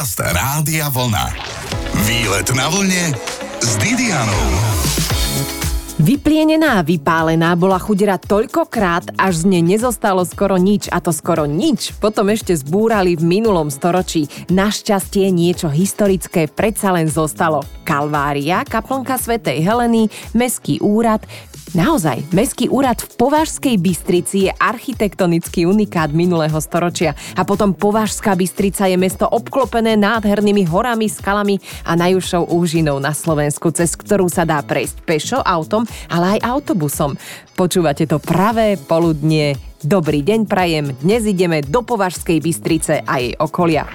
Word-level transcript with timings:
Podcast 0.00 0.32
Rádia 0.32 0.88
Vlna. 0.88 1.28
Výlet 2.08 2.48
na 2.56 2.72
vlne 2.72 3.12
s 3.60 3.76
Didianou. 3.76 4.48
Vyplienená 6.00 6.80
a 6.80 6.86
vypálená 6.88 7.52
bola 7.52 7.76
chudera 7.76 8.16
toľkokrát, 8.16 9.12
až 9.20 9.44
z 9.44 9.52
nej 9.52 9.60
nezostalo 9.60 10.24
skoro 10.24 10.56
nič, 10.56 10.88
a 10.88 11.04
to 11.04 11.12
skoro 11.12 11.44
nič. 11.44 11.92
Potom 12.00 12.32
ešte 12.32 12.56
zbúrali 12.56 13.12
v 13.20 13.28
minulom 13.28 13.68
storočí. 13.68 14.24
Našťastie 14.48 15.28
niečo 15.28 15.68
historické 15.68 16.48
predsa 16.48 16.96
len 16.96 17.04
zostalo. 17.04 17.60
Kalvária, 17.84 18.64
kaplnka 18.64 19.20
svätej 19.20 19.60
Heleny, 19.60 20.08
Mestský 20.32 20.80
úrad, 20.80 21.20
Naozaj, 21.70 22.34
Mestský 22.34 22.66
úrad 22.66 22.98
v 22.98 23.14
Považskej 23.14 23.78
Bystrici 23.78 24.50
je 24.50 24.52
architektonický 24.58 25.70
unikát 25.70 26.10
minulého 26.10 26.58
storočia 26.58 27.14
a 27.38 27.46
potom 27.46 27.70
Považská 27.70 28.34
Bystrica 28.34 28.90
je 28.90 28.98
mesto 28.98 29.30
obklopené 29.30 29.94
nádhernými 29.94 30.66
horami, 30.66 31.06
skalami 31.06 31.62
a 31.86 31.94
najúžšou 31.94 32.50
úžinou 32.50 32.98
na 32.98 33.14
Slovensku, 33.14 33.70
cez 33.70 33.94
ktorú 33.94 34.26
sa 34.26 34.42
dá 34.42 34.58
prejsť 34.66 34.96
pešo, 35.06 35.38
autom, 35.46 35.86
ale 36.10 36.38
aj 36.38 36.58
autobusom. 36.58 37.14
Počúvate 37.54 38.02
to 38.10 38.18
pravé 38.18 38.74
poludnie. 38.74 39.54
Dobrý 39.78 40.26
deň 40.26 40.50
prajem, 40.50 40.98
dnes 40.98 41.22
ideme 41.22 41.62
do 41.62 41.86
Považskej 41.86 42.42
Bystrice 42.42 43.06
a 43.06 43.22
jej 43.22 43.38
okolia. 43.38 43.86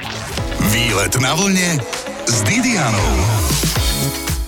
Výlet 0.72 1.12
na 1.20 1.36
vlne 1.36 1.84
s 2.24 2.40
Didianou. 2.48 3.55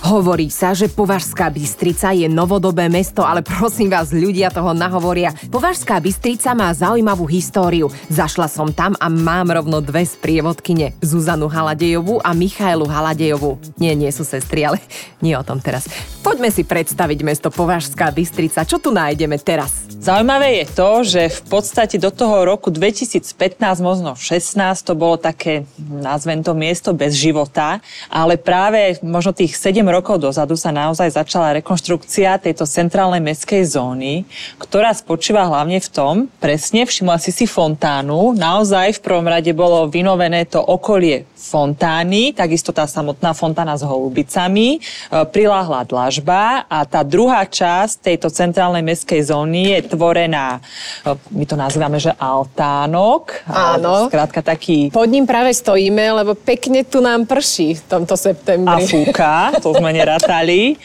Hovorí 0.08 0.48
sa, 0.48 0.72
že 0.72 0.88
Považská 0.88 1.52
Bystrica 1.52 2.16
je 2.16 2.24
novodobé 2.32 2.88
mesto, 2.88 3.28
ale 3.28 3.44
prosím 3.44 3.92
vás, 3.92 4.08
ľudia 4.08 4.48
toho 4.48 4.72
nahovoria. 4.72 5.36
Považská 5.52 6.00
Bystrica 6.00 6.56
má 6.56 6.72
zaujímavú 6.72 7.28
históriu. 7.28 7.92
Zašla 8.08 8.48
som 8.48 8.72
tam 8.72 8.96
a 9.04 9.12
mám 9.12 9.52
rovno 9.52 9.84
dve 9.84 10.08
sprievodkyne. 10.08 10.96
Zuzanu 11.04 11.44
Haladejovú 11.52 12.24
a 12.24 12.32
Michailu 12.32 12.88
Haladejovú. 12.88 13.60
Nie, 13.76 13.92
nie 13.92 14.08
sú 14.08 14.24
sestry, 14.24 14.64
ale 14.64 14.80
nie 15.24 15.36
o 15.36 15.44
tom 15.44 15.60
teraz. 15.60 15.84
Poďme 16.28 16.52
si 16.52 16.60
predstaviť 16.60 17.24
mesto 17.24 17.48
Považská 17.48 18.12
Bystrica. 18.12 18.60
Čo 18.68 18.76
tu 18.76 18.92
nájdeme 18.92 19.40
teraz? 19.40 19.88
Zaujímavé 19.98 20.60
je 20.60 20.66
to, 20.76 20.90
že 21.00 21.22
v 21.26 21.40
podstate 21.48 21.96
do 21.96 22.12
toho 22.12 22.44
roku 22.44 22.68
2015, 22.68 23.34
možno 23.80 24.12
16, 24.12 24.54
to 24.84 24.92
bolo 24.92 25.16
také, 25.16 25.64
nazvem 25.80 26.44
to 26.44 26.52
miesto 26.52 26.92
bez 26.92 27.16
života, 27.16 27.80
ale 28.12 28.36
práve 28.36 29.00
možno 29.00 29.32
tých 29.32 29.56
7 29.56 29.80
rokov 29.88 30.20
dozadu 30.20 30.52
sa 30.54 30.68
naozaj 30.68 31.16
začala 31.16 31.56
rekonštrukcia 31.58 32.44
tejto 32.44 32.68
centrálnej 32.68 33.24
mestskej 33.24 33.64
zóny, 33.64 34.28
ktorá 34.60 34.92
spočíva 34.92 35.48
hlavne 35.48 35.80
v 35.80 35.88
tom, 35.88 36.14
presne 36.38 36.84
všimla 36.84 37.16
si 37.18 37.32
si 37.32 37.48
fontánu, 37.48 38.36
naozaj 38.36 39.00
v 39.00 39.02
prvom 39.02 39.24
rade 39.24 39.50
bolo 39.56 39.88
vynovené 39.88 40.44
to 40.44 40.60
okolie 40.60 41.24
fontány, 41.34 42.36
takisto 42.36 42.70
tá 42.70 42.86
samotná 42.86 43.34
fontána 43.34 43.74
s 43.74 43.82
holubicami, 43.82 44.76
e, 44.76 44.78
priláhla 45.26 45.82
dlažba 46.18 46.66
a 46.66 46.82
tá 46.84 47.06
druhá 47.06 47.46
časť 47.46 48.02
tejto 48.02 48.28
centrálnej 48.30 48.82
mestskej 48.82 49.30
zóny 49.30 49.78
je 49.78 49.94
tvorená, 49.94 50.58
e, 51.06 51.14
my 51.34 51.44
to 51.46 51.54
nazývame, 51.54 51.98
že 52.02 52.12
altánok. 52.18 53.46
Áno. 53.46 54.10
Skrátka 54.10 54.42
taký... 54.42 54.90
Pod 54.90 55.06
ním 55.06 55.26
práve 55.26 55.54
stojíme, 55.54 56.22
lebo 56.22 56.34
pekne 56.34 56.82
tu 56.82 56.98
nám 56.98 57.24
prší 57.24 57.78
v 57.78 57.82
tomto 57.86 58.18
septembri. 58.18 58.82
A 58.82 58.86
fúka, 58.86 59.54
to 59.62 59.74
sme 59.74 59.94
nerátali. 59.94 60.76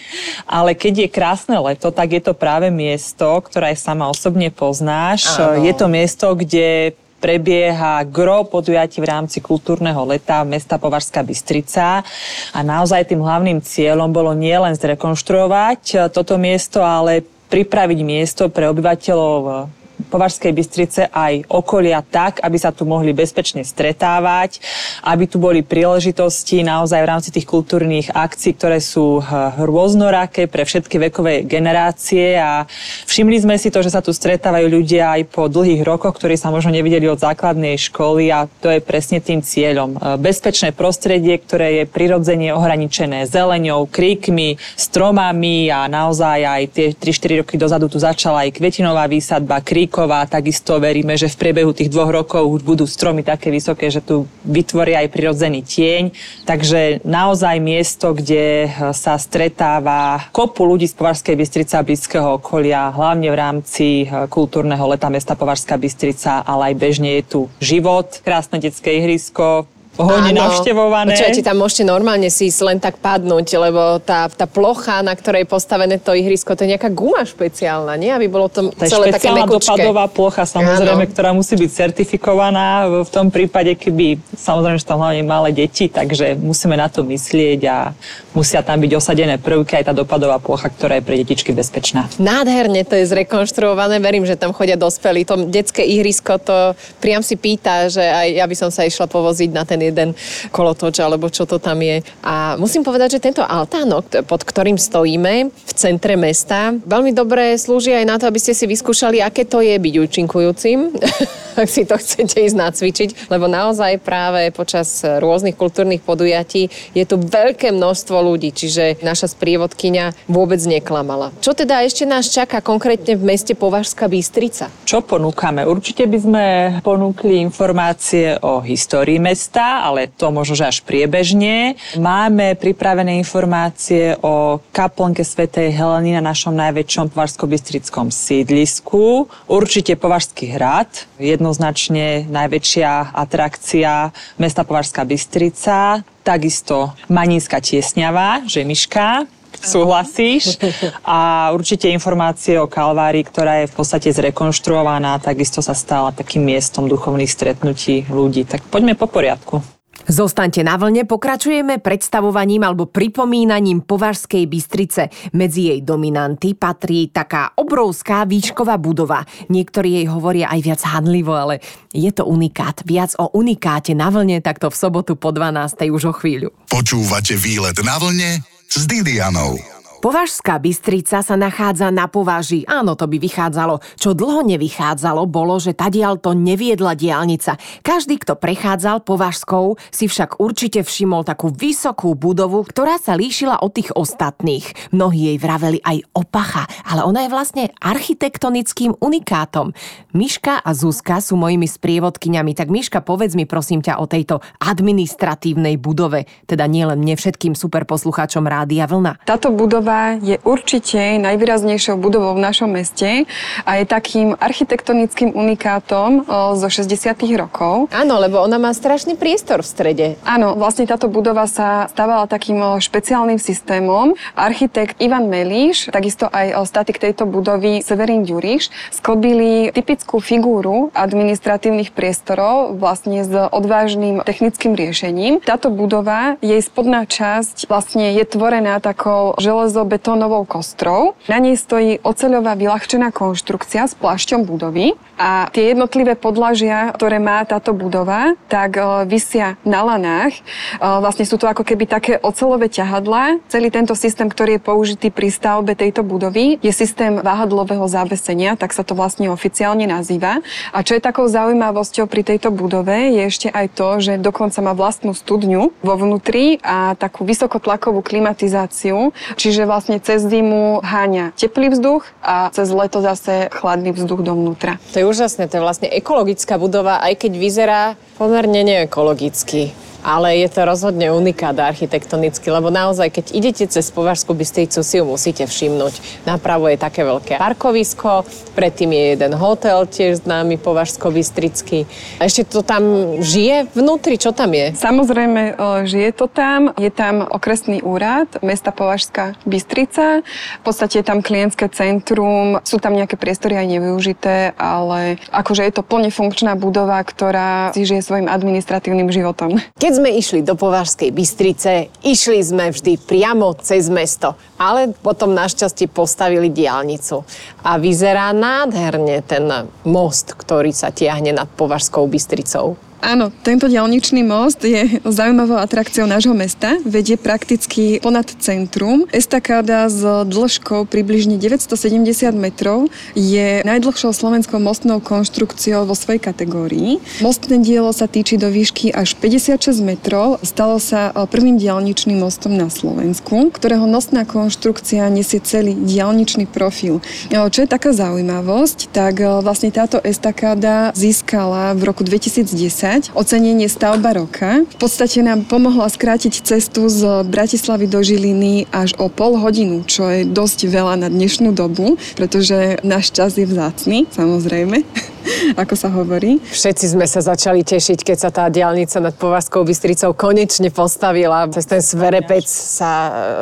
Ale 0.46 0.78
keď 0.78 1.08
je 1.08 1.10
krásne 1.10 1.58
leto, 1.58 1.90
tak 1.90 2.14
je 2.14 2.22
to 2.22 2.34
práve 2.38 2.70
miesto, 2.70 3.42
ktoré 3.42 3.74
aj 3.74 3.78
sama 3.82 4.10
osobne 4.10 4.54
poznáš. 4.54 5.26
Áno. 5.38 5.66
Je 5.66 5.74
to 5.74 5.86
miesto, 5.90 6.28
kde 6.38 6.94
prebieha 7.24 8.04
gro 8.04 8.44
podujatí 8.44 9.00
v 9.00 9.08
rámci 9.08 9.40
kultúrneho 9.40 10.04
leta 10.04 10.44
mesta 10.44 10.76
Považská 10.76 11.24
Bystrica. 11.24 12.04
A 12.52 12.60
naozaj 12.60 13.08
tým 13.08 13.24
hlavným 13.24 13.64
cieľom 13.64 14.12
bolo 14.12 14.36
nielen 14.36 14.76
zrekonštruovať 14.76 16.12
toto 16.12 16.36
miesto, 16.36 16.84
ale 16.84 17.24
pripraviť 17.48 18.00
miesto 18.04 18.52
pre 18.52 18.68
obyvateľov 18.68 19.72
Považskej 20.06 20.52
Bystrice 20.52 21.02
aj 21.10 21.48
okolia 21.48 22.04
tak, 22.04 22.44
aby 22.44 22.58
sa 22.60 22.76
tu 22.76 22.84
mohli 22.84 23.16
bezpečne 23.16 23.64
stretávať, 23.64 24.60
aby 25.08 25.24
tu 25.26 25.40
boli 25.40 25.64
príležitosti 25.64 26.62
naozaj 26.62 27.00
v 27.00 27.10
rámci 27.10 27.30
tých 27.32 27.48
kultúrnych 27.48 28.12
akcií, 28.12 28.54
ktoré 28.60 28.84
sú 28.84 29.20
eh, 29.20 29.26
rôznoraké 29.64 30.52
pre 30.52 30.68
všetky 30.68 31.00
vekové 31.10 31.48
generácie 31.48 32.36
a 32.36 32.68
všimli 33.08 33.40
sme 33.40 33.56
si 33.56 33.72
to, 33.72 33.80
že 33.80 33.96
sa 33.96 34.04
tu 34.04 34.12
stretávajú 34.12 34.68
ľudia 34.68 35.16
aj 35.16 35.22
po 35.32 35.48
dlhých 35.48 35.88
rokoch, 35.88 36.20
ktorí 36.20 36.36
sa 36.36 36.52
možno 36.52 36.76
nevideli 36.76 37.08
od 37.08 37.18
základnej 37.18 37.80
školy 37.80 38.30
a 38.30 38.46
to 38.60 38.68
je 38.68 38.84
presne 38.84 39.24
tým 39.24 39.40
cieľom. 39.40 39.96
Eh, 39.96 40.20
bezpečné 40.20 40.76
prostredie, 40.76 41.40
ktoré 41.40 41.82
je 41.82 41.86
prirodzene 41.88 42.52
ohraničené 42.52 43.26
zeleňou, 43.26 43.88
kríkmi, 43.88 44.60
stromami 44.76 45.72
a 45.72 45.88
naozaj 45.88 46.40
aj 46.44 46.64
tie 46.76 46.88
3-4 46.92 47.42
roky 47.46 47.56
dozadu 47.56 47.88
tu 47.88 48.02
začala 48.02 48.44
aj 48.44 48.58
kvetinová 48.58 49.08
výsadba, 49.08 49.64
krík 49.64 49.93
Kríková. 49.94 50.26
Takisto 50.26 50.82
veríme, 50.82 51.14
že 51.14 51.30
v 51.30 51.38
priebehu 51.38 51.70
tých 51.70 51.94
dvoch 51.94 52.10
rokov 52.10 52.50
už 52.50 52.66
budú 52.66 52.90
stromy 52.90 53.22
také 53.22 53.54
vysoké, 53.54 53.94
že 53.94 54.02
tu 54.02 54.26
vytvoria 54.42 55.06
aj 55.06 55.14
prirodzený 55.14 55.62
tieň. 55.62 56.10
Takže 56.50 57.06
naozaj 57.06 57.62
miesto, 57.62 58.18
kde 58.18 58.74
sa 58.98 59.22
stretáva 59.22 60.34
kopu 60.34 60.66
ľudí 60.66 60.90
z 60.90 60.98
Považskej 60.98 61.38
Bystrice 61.38 61.78
a 61.78 61.86
blízkeho 61.86 62.42
okolia, 62.42 62.90
hlavne 62.90 63.30
v 63.30 63.38
rámci 63.38 64.10
eh, 64.10 64.26
kultúrneho 64.34 64.82
leta 64.90 65.14
mesta 65.14 65.38
Považská 65.38 65.78
Bystrica, 65.78 66.42
ale 66.42 66.74
aj 66.74 66.82
bežne 66.82 67.22
je 67.22 67.24
tu 67.30 67.40
život, 67.62 68.18
krásne 68.26 68.58
detské 68.58 68.98
ihrisko, 68.98 69.70
hodne 69.98 70.34
navštevované. 70.34 71.14
Počujete, 71.14 71.46
tam 71.46 71.62
môžete 71.62 71.84
normálne 71.86 72.30
si 72.34 72.50
len 72.64 72.82
tak 72.82 72.98
padnúť, 72.98 73.48
lebo 73.60 74.02
tá, 74.02 74.26
tá 74.32 74.50
plocha, 74.50 75.06
na 75.06 75.14
ktorej 75.14 75.46
je 75.46 75.50
postavené 75.54 75.96
to 76.02 76.18
ihrisko, 76.18 76.58
to 76.58 76.66
je 76.66 76.74
nejaká 76.74 76.90
guma 76.90 77.22
špeciálna, 77.22 77.94
nie? 78.00 78.10
Aby 78.10 78.28
bolo 78.32 78.50
to 78.50 78.74
tá 78.74 78.90
celé 78.90 79.14
také 79.14 79.30
mekučké. 79.30 79.70
dopadová 79.70 80.06
plocha, 80.10 80.50
samozrejme, 80.50 81.06
Áno. 81.06 81.12
ktorá 81.14 81.30
musí 81.38 81.54
byť 81.54 81.70
certifikovaná 81.70 82.90
v 82.90 83.10
tom 83.14 83.30
prípade, 83.30 83.78
keby, 83.78 84.18
samozrejme, 84.34 84.78
že 84.82 84.88
tam 84.88 85.04
hlavne 85.04 85.22
malé 85.22 85.54
deti, 85.54 85.86
takže 85.86 86.34
musíme 86.42 86.74
na 86.74 86.90
to 86.90 87.06
myslieť 87.06 87.60
a 87.70 87.94
musia 88.34 88.66
tam 88.66 88.82
byť 88.82 88.92
osadené 88.98 89.38
prvky 89.38 89.84
aj 89.84 89.92
tá 89.92 89.94
dopadová 89.94 90.42
plocha, 90.42 90.74
ktorá 90.74 90.98
je 90.98 91.04
pre 91.06 91.16
detičky 91.22 91.54
bezpečná. 91.54 92.10
Nádherne 92.18 92.82
to 92.82 92.98
je 92.98 93.06
zrekonštruované, 93.06 94.02
verím, 94.02 94.26
že 94.26 94.40
tam 94.40 94.56
chodia 94.58 94.80
dospelí. 94.80 95.22
To 95.30 95.46
detské 95.46 95.86
ihrisko 95.86 96.42
to 96.42 96.74
priam 96.98 97.22
si 97.22 97.38
pýta, 97.38 97.92
že 97.92 98.02
aj 98.02 98.28
ja 98.34 98.46
by 98.50 98.56
som 98.58 98.70
sa 98.74 98.88
išla 98.88 99.06
povoziť 99.06 99.50
na 99.54 99.64
ten 99.68 99.83
jeden 99.92 100.16
kolotoč, 100.54 101.04
alebo 101.04 101.28
čo 101.28 101.44
to 101.44 101.60
tam 101.60 101.82
je. 101.84 102.00
A 102.24 102.56
musím 102.56 102.86
povedať, 102.86 103.20
že 103.20 103.26
tento 103.26 103.44
altánok, 103.44 104.24
pod 104.24 104.42
ktorým 104.48 104.80
stojíme 104.80 105.50
v 105.52 105.72
centre 105.76 106.16
mesta, 106.16 106.72
veľmi 106.72 107.12
dobre 107.12 107.56
slúži 107.60 107.92
aj 107.92 108.06
na 108.08 108.16
to, 108.16 108.30
aby 108.30 108.40
ste 108.40 108.56
si 108.56 108.64
vyskúšali, 108.70 109.20
aké 109.20 109.44
to 109.44 109.60
je 109.60 109.76
byť 109.76 109.96
účinkujúcim, 110.00 110.80
ak 111.62 111.70
si 111.70 111.86
to 111.86 111.96
chcete 111.98 112.42
ísť 112.42 112.58
nacvičiť, 112.58 113.10
lebo 113.30 113.46
naozaj 113.46 114.02
práve 114.02 114.50
počas 114.50 115.06
rôznych 115.06 115.54
kultúrnych 115.54 116.02
podujatí 116.02 116.74
je 116.98 117.04
tu 117.06 117.22
veľké 117.22 117.70
množstvo 117.70 118.18
ľudí, 118.18 118.50
čiže 118.50 119.02
naša 119.06 119.32
sprievodkyňa 119.32 120.30
vôbec 120.30 120.60
neklamala. 120.66 121.30
Čo 121.40 121.54
teda 121.54 121.86
ešte 121.86 122.10
nás 122.10 122.30
čaká 122.30 122.60
konkrétne 122.60 123.14
v 123.14 123.24
meste 123.24 123.54
Považská 123.54 124.10
Bystrica? 124.10 124.74
Čo 124.84 125.06
ponúkame? 125.06 125.66
Určite 125.66 126.10
by 126.10 126.18
sme 126.18 126.46
ponúkli 126.82 127.40
informácie 127.40 128.38
o 128.42 128.60
histórii 128.64 129.22
mesta, 129.22 129.86
ale 129.86 130.10
to 130.10 130.34
možno, 130.34 130.56
až 130.64 130.86
priebežne. 130.86 131.76
Máme 131.98 132.56
pripravené 132.56 133.18
informácie 133.20 134.16
o 134.22 134.62
kaplnke 134.72 135.26
svätej 135.26 135.74
Heleny 135.74 136.16
na 136.16 136.24
našom 136.24 136.54
najväčšom 136.56 137.12
považsko-bystrickom 137.12 138.14
sídlisku. 138.14 139.28
Určite 139.50 139.98
Považský 140.00 140.54
hrad, 140.56 141.10
jednoznačne 141.44 142.24
najväčšia 142.32 143.12
atrakcia 143.12 144.16
mesta 144.40 144.64
Považská 144.64 145.04
Bystrica. 145.04 146.00
Takisto 146.24 146.96
Maníska 147.12 147.60
tiesňava, 147.60 148.48
Žemiška, 148.48 149.28
súhlasíš. 149.60 150.56
A 151.04 151.52
určite 151.52 151.92
informácie 151.92 152.56
o 152.64 152.72
Kalvárii, 152.72 153.28
ktorá 153.28 153.60
je 153.60 153.68
v 153.68 153.76
podstate 153.76 154.08
zrekonštruovaná, 154.16 155.20
takisto 155.20 155.60
sa 155.60 155.76
stala 155.76 156.16
takým 156.16 156.48
miestom 156.48 156.88
duchovných 156.88 157.28
stretnutí 157.28 158.08
ľudí. 158.08 158.48
Tak 158.48 158.64
poďme 158.72 158.96
po 158.96 159.12
poriadku. 159.12 159.60
Zostaňte 160.04 160.68
na 160.68 160.76
vlne, 160.76 161.08
pokračujeme 161.08 161.80
predstavovaním 161.80 162.68
alebo 162.68 162.92
pripomínaním 162.92 163.88
Považskej 163.88 164.44
Bystrice. 164.52 165.08
Medzi 165.32 165.72
jej 165.72 165.80
dominanty 165.80 166.60
patrí 166.60 167.08
taká 167.08 167.56
obrovská 167.56 168.28
výšková 168.28 168.76
budova. 168.78 169.24
Niektorí 169.48 170.04
jej 170.04 170.08
hovoria 170.12 170.52
aj 170.52 170.60
viac 170.60 170.82
handlivo, 170.84 171.34
ale 171.34 171.64
je 171.96 172.12
to 172.12 172.28
unikát. 172.28 172.84
Viac 172.84 173.16
o 173.16 173.32
unikáte 173.32 173.96
na 173.96 174.12
vlne 174.12 174.44
takto 174.44 174.68
v 174.68 174.76
sobotu 174.76 175.16
po 175.16 175.32
12. 175.32 175.88
už 175.88 176.04
o 176.12 176.14
chvíľu. 176.14 176.52
Počúvate 176.68 177.40
výlet 177.40 177.80
na 177.82 177.96
vlne 177.96 178.44
s 178.68 178.84
Didianou. 178.84 179.73
Považská 180.04 180.60
Bystrica 180.60 181.24
sa 181.24 181.40
nachádza 181.40 181.88
na 181.88 182.12
považi. 182.12 182.68
Áno, 182.68 182.92
to 183.00 183.08
by 183.08 183.24
vychádzalo. 183.24 183.80
Čo 183.96 184.12
dlho 184.12 184.44
nevychádzalo, 184.44 185.24
bolo, 185.32 185.56
že 185.64 185.72
tadiaľ 185.72 186.20
to 186.20 186.36
neviedla 186.36 186.92
diálnica. 186.92 187.56
Každý, 187.80 188.20
kto 188.20 188.36
prechádzal 188.36 189.08
Považskou, 189.08 189.80
si 189.96 190.12
však 190.12 190.44
určite 190.44 190.84
všimol 190.84 191.24
takú 191.24 191.56
vysokú 191.56 192.20
budovu, 192.20 192.68
ktorá 192.68 193.00
sa 193.00 193.16
líšila 193.16 193.64
od 193.64 193.72
tých 193.80 193.96
ostatných. 193.96 194.92
Mnohí 194.92 195.32
jej 195.32 195.38
vraveli 195.40 195.80
aj 195.80 196.04
opacha, 196.12 196.68
ale 196.84 197.08
ona 197.08 197.24
je 197.24 197.32
vlastne 197.32 197.64
architektonickým 197.80 199.00
unikátom. 199.00 199.72
Miška 200.12 200.60
a 200.60 200.76
Zuzka 200.76 201.24
sú 201.24 201.40
mojimi 201.40 201.64
sprievodkyňami, 201.64 202.52
tak 202.52 202.68
Miška, 202.68 203.00
povedz 203.00 203.40
mi 203.40 203.48
prosím 203.48 203.80
ťa 203.80 204.04
o 204.04 204.12
tejto 204.12 204.44
administratívnej 204.60 205.80
budove, 205.80 206.28
teda 206.44 206.68
nielen 206.68 207.00
mne 207.00 207.16
všetkým 207.16 207.56
super 207.56 207.88
poslucháčom 207.88 208.44
Rádia 208.44 208.84
Vlna. 208.84 209.24
Táto 209.24 209.48
budova 209.56 209.93
budova 209.94 210.18
je 210.26 210.38
určite 210.42 211.22
najvýraznejšou 211.22 212.02
budovou 212.02 212.34
v 212.34 212.42
našom 212.42 212.70
meste 212.74 213.30
a 213.62 213.78
je 213.78 213.86
takým 213.86 214.34
architektonickým 214.42 215.38
unikátom 215.38 216.26
zo 216.58 216.68
60. 216.70 217.14
rokov. 217.38 217.94
Áno, 217.94 218.18
lebo 218.18 218.42
ona 218.42 218.58
má 218.58 218.74
strašný 218.74 219.14
priestor 219.14 219.62
v 219.62 219.70
strede. 219.70 220.08
Áno, 220.26 220.58
vlastne 220.58 220.90
táto 220.90 221.06
budova 221.14 221.46
sa 221.46 221.86
stávala 221.94 222.26
takým 222.26 222.82
špeciálnym 222.82 223.38
systémom. 223.38 224.18
Architekt 224.34 224.98
Ivan 224.98 225.30
Melíš, 225.30 225.94
takisto 225.94 226.26
aj 226.26 226.58
statik 226.66 226.98
tejto 226.98 227.30
budovy 227.30 227.86
Severín 227.86 228.26
Ďuriš, 228.26 228.74
sklbili 228.98 229.70
typickú 229.78 230.18
figúru 230.18 230.90
administratívnych 230.98 231.94
priestorov 231.94 232.82
vlastne 232.82 233.22
s 233.22 233.30
odvážnym 233.30 234.26
technickým 234.26 234.74
riešením. 234.74 235.38
Táto 235.46 235.70
budova, 235.70 236.42
jej 236.42 236.62
spodná 236.66 237.06
časť 237.06 237.70
vlastne 237.70 238.18
je 238.18 238.24
tvorená 238.26 238.82
takou 238.82 239.38
betónovou 239.86 240.44
kostrou. 240.48 241.16
Na 241.30 241.40
nej 241.40 241.56
stojí 241.56 242.00
oceľová 242.02 242.56
vyľahčená 242.58 243.14
konštrukcia 243.14 243.88
s 243.88 243.94
plášťom 243.96 244.48
budovy 244.48 244.96
a 245.24 245.48
tie 245.56 245.72
jednotlivé 245.72 246.20
podlažia, 246.20 246.92
ktoré 246.92 247.16
má 247.16 247.48
táto 247.48 247.72
budova, 247.72 248.36
tak 248.52 248.76
uh, 248.76 249.08
vysia 249.08 249.56
na 249.64 249.80
lanách. 249.80 250.36
Uh, 250.84 251.00
vlastne 251.00 251.24
sú 251.24 251.40
to 251.40 251.48
ako 251.48 251.64
keby 251.64 251.88
také 251.88 252.20
ocelové 252.20 252.68
ťahadlá. 252.68 253.40
Celý 253.48 253.72
tento 253.72 253.96
systém, 253.96 254.28
ktorý 254.28 254.60
je 254.60 254.68
použitý 254.68 255.08
pri 255.16 255.32
stavbe 255.32 255.80
tejto 255.80 256.04
budovy, 256.04 256.60
je 256.60 256.76
systém 256.76 257.24
váhadlového 257.24 257.88
závesenia, 257.88 258.60
tak 258.60 258.76
sa 258.76 258.84
to 258.84 259.00
vlastne 259.00 259.32
oficiálne 259.32 259.88
nazýva. 259.88 260.44
A 260.76 260.84
čo 260.84 261.00
je 261.00 261.06
takou 261.08 261.32
zaujímavosťou 261.32 262.04
pri 262.12 262.28
tejto 262.28 262.52
budove, 262.52 263.16
je 263.16 263.24
ešte 263.24 263.48
aj 263.48 263.80
to, 263.80 264.04
že 264.04 264.20
dokonca 264.20 264.60
má 264.60 264.76
vlastnú 264.76 265.16
studňu 265.16 265.72
vo 265.80 265.94
vnútri 265.96 266.60
a 266.60 267.00
takú 267.00 267.24
vysokotlakovú 267.24 268.04
klimatizáciu, 268.04 269.16
čiže 269.40 269.64
vlastne 269.64 270.04
cez 270.04 270.28
zimu 270.28 270.84
háňa 270.84 271.32
teplý 271.40 271.72
vzduch 271.72 272.04
a 272.20 272.52
cez 272.52 272.68
leto 272.74 273.00
zase 273.00 273.48
chladný 273.54 273.96
vzduch 273.96 274.20
dovnútra. 274.26 274.82
To 274.92 274.98
je 275.00 275.06
úžasné, 275.14 275.46
to 275.46 275.62
je 275.62 275.66
vlastne 275.66 275.88
ekologická 275.94 276.58
budova, 276.58 276.98
aj 277.06 277.22
keď 277.22 277.32
vyzerá 277.38 277.82
pomerne 278.18 278.66
neekologicky 278.66 279.70
ale 280.04 280.44
je 280.44 280.52
to 280.52 280.68
rozhodne 280.68 281.10
unikát 281.10 281.56
architektonicky, 281.56 282.52
lebo 282.52 282.68
naozaj, 282.68 283.10
keď 283.10 283.26
idete 283.32 283.66
cez 283.72 283.88
Považskú 283.90 284.36
Bystricu, 284.36 284.84
si 284.84 285.00
ju 285.00 285.08
musíte 285.08 285.48
všimnúť. 285.48 286.28
Napravo 286.28 286.68
je 286.68 286.78
také 286.78 287.08
veľké 287.08 287.40
parkovisko, 287.40 288.28
predtým 288.54 288.92
je 288.92 289.04
jeden 289.16 289.34
hotel, 289.40 289.88
tiež 289.88 290.28
známy 290.28 290.60
Považsko-Bystrický. 290.60 291.88
Ešte 292.20 292.44
to 292.44 292.62
tam 292.62 293.16
žije 293.24 293.72
vnútri? 293.72 294.20
Čo 294.20 294.36
tam 294.36 294.52
je? 294.52 294.76
Samozrejme, 294.76 295.56
žije 295.88 296.12
to 296.14 296.28
tam. 296.28 296.76
Je 296.76 296.92
tam 296.92 297.24
okresný 297.24 297.80
úrad 297.80 298.28
mesta 298.44 298.76
Považská 298.76 299.40
Bystrica. 299.48 300.22
V 300.60 300.64
podstate 300.68 301.00
je 301.00 301.06
tam 301.08 301.24
klientské 301.24 301.72
centrum. 301.72 302.60
Sú 302.68 302.78
tam 302.84 302.94
nejaké 302.94 303.16
priestory 303.16 303.56
aj 303.56 303.68
nevyužité, 303.80 304.58
ale 304.60 305.16
akože 305.32 305.64
je 305.64 305.74
to 305.74 305.86
plne 305.86 306.12
funkčná 306.12 306.60
budova, 306.60 307.00
ktorá 307.00 307.72
si 307.72 307.88
žije 307.88 308.04
svojim 308.04 308.28
administratívnym 308.28 309.08
životom. 309.08 309.62
Keď 309.80 309.93
keď 309.94 310.02
sme 310.02 310.18
išli 310.18 310.42
do 310.42 310.58
Považskej 310.58 311.14
Bystrice, 311.14 311.94
išli 312.02 312.42
sme 312.42 312.74
vždy 312.74 312.98
priamo 312.98 313.54
cez 313.62 313.94
mesto, 313.94 314.34
ale 314.58 314.90
potom 314.90 315.38
našťastie 315.38 315.86
postavili 315.86 316.50
diálnicu. 316.50 317.22
A 317.62 317.78
vyzerá 317.78 318.34
nádherne 318.34 319.22
ten 319.22 319.46
most, 319.86 320.34
ktorý 320.34 320.74
sa 320.74 320.90
tiahne 320.90 321.30
nad 321.30 321.46
Považskou 321.46 322.10
Bystricou. 322.10 322.74
Áno, 323.04 323.36
tento 323.44 323.68
diaľničný 323.68 324.24
most 324.24 324.64
je 324.64 325.04
zaujímavou 325.04 325.60
atrakciou 325.60 326.08
nášho 326.08 326.32
mesta. 326.32 326.80
Vedie 326.88 327.20
prakticky 327.20 328.00
ponad 328.00 328.32
centrum. 328.40 329.04
Estakáda 329.12 329.92
s 329.92 330.00
dĺžkou 330.24 330.88
približne 330.88 331.36
970 331.36 332.32
metrov 332.32 332.88
je 333.12 333.60
najdlhšou 333.68 334.16
slovenskou 334.16 334.56
mostnou 334.64 335.04
konštrukciou 335.04 335.84
vo 335.84 336.00
svojej 336.00 336.24
kategórii. 336.24 337.04
Mostné 337.20 337.60
dielo 337.60 337.92
sa 337.92 338.08
týči 338.08 338.40
do 338.40 338.48
výšky 338.48 338.96
až 338.96 339.20
56 339.20 339.84
metrov. 339.84 340.40
Stalo 340.40 340.80
sa 340.80 341.12
e, 341.12 341.28
prvým 341.28 341.60
diaľničným 341.60 342.24
mostom 342.24 342.56
na 342.56 342.72
Slovensku, 342.72 343.52
ktorého 343.52 343.84
nosná 343.84 344.24
konštrukcia 344.24 345.12
nesie 345.12 345.44
celý 345.44 345.76
diaľničný 345.76 346.48
profil. 346.48 347.04
E, 347.28 347.36
čo 347.52 347.68
je 347.68 347.68
taká 347.68 347.92
zaujímavosť, 347.92 348.96
tak 348.96 349.20
e, 349.20 349.28
vlastne 349.44 349.76
táto 349.76 350.00
estakáda 350.00 350.96
získala 350.96 351.76
v 351.76 351.84
roku 351.84 352.08
2010 352.08 352.93
prijať 352.94 353.10
ocenenie 353.18 353.66
stavba 353.66 354.14
roka. 354.14 354.62
V 354.70 354.78
podstate 354.78 355.26
nám 355.26 355.50
pomohla 355.50 355.90
skrátiť 355.90 356.46
cestu 356.46 356.86
z 356.94 357.26
Bratislavy 357.26 357.90
do 357.90 358.06
Žiliny 358.06 358.70
až 358.70 358.94
o 359.02 359.10
pol 359.10 359.42
hodinu, 359.42 359.82
čo 359.90 360.06
je 360.14 360.30
dosť 360.30 360.70
veľa 360.70 361.02
na 361.02 361.10
dnešnú 361.10 361.58
dobu, 361.58 361.98
pretože 362.14 362.78
náš 362.86 363.10
čas 363.10 363.34
je 363.34 363.50
vzácný, 363.50 364.06
samozrejme. 364.14 364.86
ako 365.62 365.74
sa 365.76 365.90
hovorí. 365.92 366.40
Všetci 366.40 366.96
sme 366.96 367.06
sa 367.10 367.24
začali 367.24 367.64
tešiť, 367.64 368.00
keď 368.04 368.18
sa 368.18 368.30
tá 368.32 368.48
diálnica 368.48 369.00
nad 369.00 369.16
Povazkou 369.16 369.64
Bystricou 369.68 370.16
konečne 370.16 370.70
postavila. 370.70 371.48
Cez 371.52 371.66
ten 371.68 371.82
sverepec 371.82 372.46
sa 372.48 372.92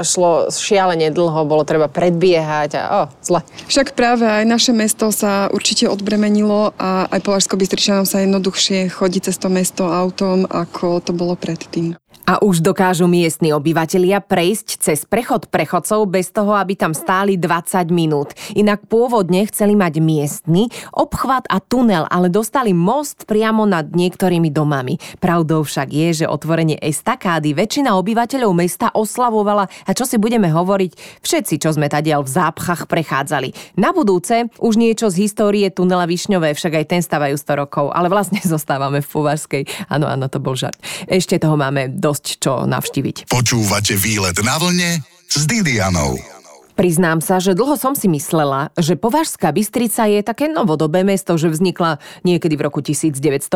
šlo 0.06 0.50
šialene 0.50 1.14
dlho, 1.14 1.46
bolo 1.46 1.64
treba 1.68 1.92
predbiehať 1.92 2.72
a 2.78 2.84
o, 2.90 3.02
zle. 3.22 3.42
Však 3.70 3.94
práve 3.94 4.26
aj 4.26 4.46
naše 4.48 4.72
mesto 4.74 5.10
sa 5.14 5.50
určite 5.54 5.90
odbremenilo 5.90 6.74
a 6.78 7.06
aj 7.10 7.20
Považsko 7.22 7.58
Bystričanom 7.58 8.06
sa 8.08 8.24
jednoduchšie 8.24 8.90
chodí 8.90 9.22
cez 9.22 9.38
to 9.38 9.50
mesto 9.50 9.88
autom, 9.90 10.50
ako 10.50 11.02
to 11.02 11.12
bolo 11.14 11.38
predtým. 11.38 12.01
A 12.32 12.40
už 12.40 12.64
dokážu 12.64 13.12
miestni 13.12 13.52
obyvatelia 13.52 14.24
prejsť 14.24 14.80
cez 14.80 15.04
prechod 15.04 15.52
prechodcov 15.52 16.08
bez 16.08 16.32
toho, 16.32 16.56
aby 16.56 16.80
tam 16.80 16.96
stáli 16.96 17.36
20 17.36 17.92
minút. 17.92 18.32
Inak 18.56 18.88
pôvodne 18.88 19.44
chceli 19.52 19.76
mať 19.76 20.00
miestny 20.00 20.72
obchvat 20.96 21.44
a 21.52 21.60
tunel, 21.60 22.08
ale 22.08 22.32
dostali 22.32 22.72
most 22.72 23.28
priamo 23.28 23.68
nad 23.68 23.92
niektorými 23.92 24.48
domami. 24.48 24.96
Pravdou 25.20 25.68
však 25.68 25.92
je, 25.92 26.24
že 26.24 26.32
otvorenie 26.32 26.80
estakády 26.80 27.52
väčšina 27.52 28.00
obyvateľov 28.00 28.56
mesta 28.56 28.96
oslavovala 28.96 29.68
a 29.68 29.92
čo 29.92 30.08
si 30.08 30.16
budeme 30.16 30.48
hovoriť, 30.48 31.20
všetci, 31.20 31.60
čo 31.60 31.76
sme 31.76 31.92
tadiaľ 31.92 32.24
v 32.24 32.32
zápchach 32.32 32.88
prechádzali. 32.88 33.76
Na 33.76 33.92
budúce 33.92 34.48
už 34.64 34.80
niečo 34.80 35.12
z 35.12 35.28
histórie 35.28 35.68
tunela 35.68 36.08
Višňové, 36.08 36.56
však 36.56 36.80
aj 36.80 36.86
ten 36.96 37.04
stávajú 37.04 37.36
100 37.36 37.60
rokov, 37.68 37.92
ale 37.92 38.08
vlastne 38.08 38.40
zostávame 38.56 39.04
v 39.04 39.12
Povarskej. 39.12 39.92
Áno, 39.92 40.08
áno, 40.08 40.32
to 40.32 40.40
bol 40.40 40.56
žart. 40.56 40.80
Ešte 41.12 41.36
toho 41.36 41.60
máme 41.60 41.92
do 41.92 42.21
dosť 42.22 42.38
čo 42.38 42.54
navštíviť. 42.70 43.26
Počúvate 43.28 43.98
výlet 43.98 44.38
na 44.46 44.56
vlne 44.62 45.02
s 45.26 45.42
Didianou. 45.50 46.41
Priznám 46.82 47.22
sa, 47.22 47.38
že 47.38 47.54
dlho 47.54 47.78
som 47.78 47.94
si 47.94 48.10
myslela, 48.10 48.74
že 48.74 48.98
Považská 48.98 49.54
Bystrica 49.54 50.10
je 50.10 50.26
také 50.26 50.50
novodobé 50.50 51.06
mesto, 51.06 51.38
že 51.38 51.46
vznikla 51.46 52.02
niekedy 52.26 52.58
v 52.58 52.66
roku 52.66 52.82
1950, 52.82 53.54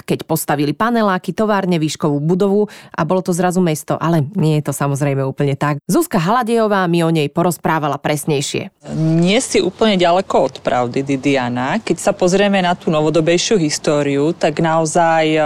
keď 0.00 0.24
postavili 0.24 0.72
paneláky, 0.72 1.36
továrne, 1.36 1.76
výškovú 1.76 2.16
budovu 2.16 2.72
a 2.96 3.04
bolo 3.04 3.20
to 3.20 3.36
zrazu 3.36 3.60
mesto, 3.60 4.00
ale 4.00 4.24
nie 4.40 4.56
je 4.56 4.64
to 4.64 4.72
samozrejme 4.72 5.20
úplne 5.20 5.52
tak. 5.52 5.84
Zuzka 5.84 6.16
Haladejová 6.16 6.88
mi 6.88 7.04
o 7.04 7.12
nej 7.12 7.28
porozprávala 7.28 8.00
presnejšie. 8.00 8.72
Nie 8.96 9.44
si 9.44 9.60
úplne 9.60 10.00
ďaleko 10.00 10.48
od 10.48 10.54
pravdy, 10.64 11.04
Didiana. 11.04 11.76
Keď 11.76 12.00
sa 12.00 12.16
pozrieme 12.16 12.64
na 12.64 12.72
tú 12.72 12.88
novodobejšiu 12.88 13.60
históriu, 13.60 14.32
tak 14.32 14.64
naozaj 14.64 15.24
e, 15.28 15.40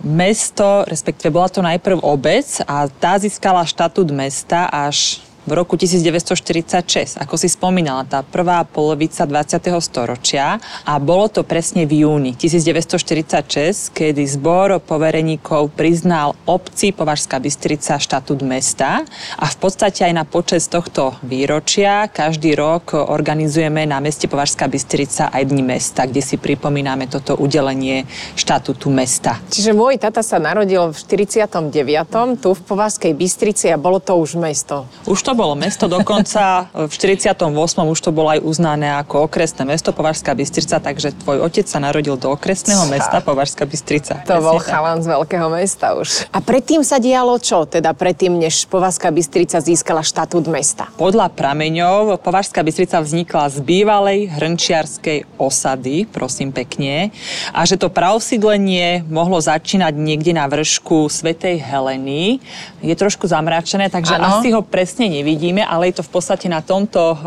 mesto, 0.00 0.88
respektíve 0.88 1.28
bola 1.28 1.52
to 1.52 1.60
najprv 1.60 2.00
obec 2.00 2.64
a 2.64 2.88
tá 2.88 3.20
získala 3.20 3.68
štatút 3.68 4.08
mesta 4.16 4.64
až 4.72 5.27
v 5.48 5.56
roku 5.56 5.80
1946, 5.80 7.16
ako 7.16 7.34
si 7.40 7.48
spomínala, 7.48 8.04
tá 8.04 8.20
prvá 8.20 8.60
polovica 8.68 9.24
20. 9.24 9.72
storočia 9.80 10.60
a 10.84 11.00
bolo 11.00 11.32
to 11.32 11.40
presne 11.40 11.88
v 11.88 12.04
júni 12.04 12.36
1946, 12.36 13.96
kedy 13.96 14.22
zbor 14.28 14.76
povereníkov 14.84 15.72
priznal 15.72 16.36
obci 16.44 16.92
Považská 16.92 17.40
Bystrica 17.40 17.96
štatút 17.96 18.44
mesta 18.44 19.08
a 19.40 19.46
v 19.48 19.56
podstate 19.56 20.04
aj 20.04 20.12
na 20.12 20.28
počas 20.28 20.68
tohto 20.68 21.16
výročia 21.24 22.12
každý 22.12 22.52
rok 22.52 22.92
organizujeme 22.92 23.88
na 23.88 24.04
meste 24.04 24.28
Považská 24.28 24.68
Bystrica 24.68 25.32
aj 25.32 25.48
Dni 25.48 25.64
mesta, 25.64 26.04
kde 26.04 26.20
si 26.20 26.36
pripomíname 26.36 27.08
toto 27.08 27.38
udelenie 27.40 28.04
štatútu 28.36 28.92
mesta. 28.92 29.40
Čiže 29.48 29.72
môj 29.72 29.96
tata 29.96 30.20
sa 30.20 30.36
narodil 30.36 30.92
v 30.92 30.98
49. 30.98 32.42
tu 32.42 32.52
v 32.52 32.60
Považskej 32.66 33.14
Bystrici 33.14 33.70
a 33.70 33.78
bolo 33.78 34.02
to 34.02 34.18
už 34.18 34.34
mesto. 34.34 34.84
Už 35.06 35.22
to 35.22 35.37
bolo 35.38 35.54
mesto, 35.54 35.86
dokonca 35.86 36.66
v 36.74 36.90
48. 36.90 37.46
už 37.94 37.98
to 38.02 38.10
bolo 38.10 38.34
aj 38.34 38.42
uznané 38.42 38.90
ako 38.98 39.30
okresné 39.30 39.62
mesto 39.62 39.94
Považská 39.94 40.34
Bystrica, 40.34 40.82
takže 40.82 41.14
tvoj 41.22 41.46
otec 41.46 41.70
sa 41.70 41.78
narodil 41.78 42.18
do 42.18 42.34
okresného 42.34 42.82
mesta 42.90 43.22
Považská 43.22 43.62
Bystrica. 43.62 44.26
To 44.26 44.42
bol 44.42 44.58
chalan 44.58 44.98
z 44.98 45.14
veľkého 45.14 45.46
mesta 45.46 45.94
už. 45.94 46.26
A 46.34 46.42
predtým 46.42 46.82
sa 46.82 46.98
dialo 46.98 47.38
čo? 47.38 47.62
Teda 47.70 47.94
predtým, 47.94 48.34
než 48.34 48.66
Považská 48.66 49.14
Bystrica 49.14 49.62
získala 49.62 50.02
štatút 50.02 50.50
mesta? 50.50 50.90
Podľa 50.98 51.30
prameňov 51.30 52.18
Považská 52.18 52.66
Bystrica 52.66 52.98
vznikla 52.98 53.46
z 53.54 53.62
bývalej 53.62 54.34
hrnčiarskej 54.34 55.38
osady, 55.38 56.10
prosím 56.10 56.50
pekne, 56.50 57.14
a 57.54 57.62
že 57.62 57.78
to 57.78 57.86
praosídlenie 57.86 59.06
mohlo 59.06 59.38
začínať 59.38 59.94
niekde 59.94 60.34
na 60.34 60.50
vršku 60.50 61.06
Svetej 61.06 61.62
Heleny. 61.62 62.42
Je 62.82 62.94
trošku 62.96 63.28
zamračené, 63.28 63.92
takže 63.92 64.16
ano. 64.16 64.40
asi 64.40 64.50
ho 64.50 64.64
presne 64.64 65.06
nevidíme, 65.18 65.66
ale 65.66 65.90
je 65.90 66.00
to 66.00 66.02
v 66.06 66.12
podstate 66.14 66.46
na 66.48 66.62
tomto 66.62 67.18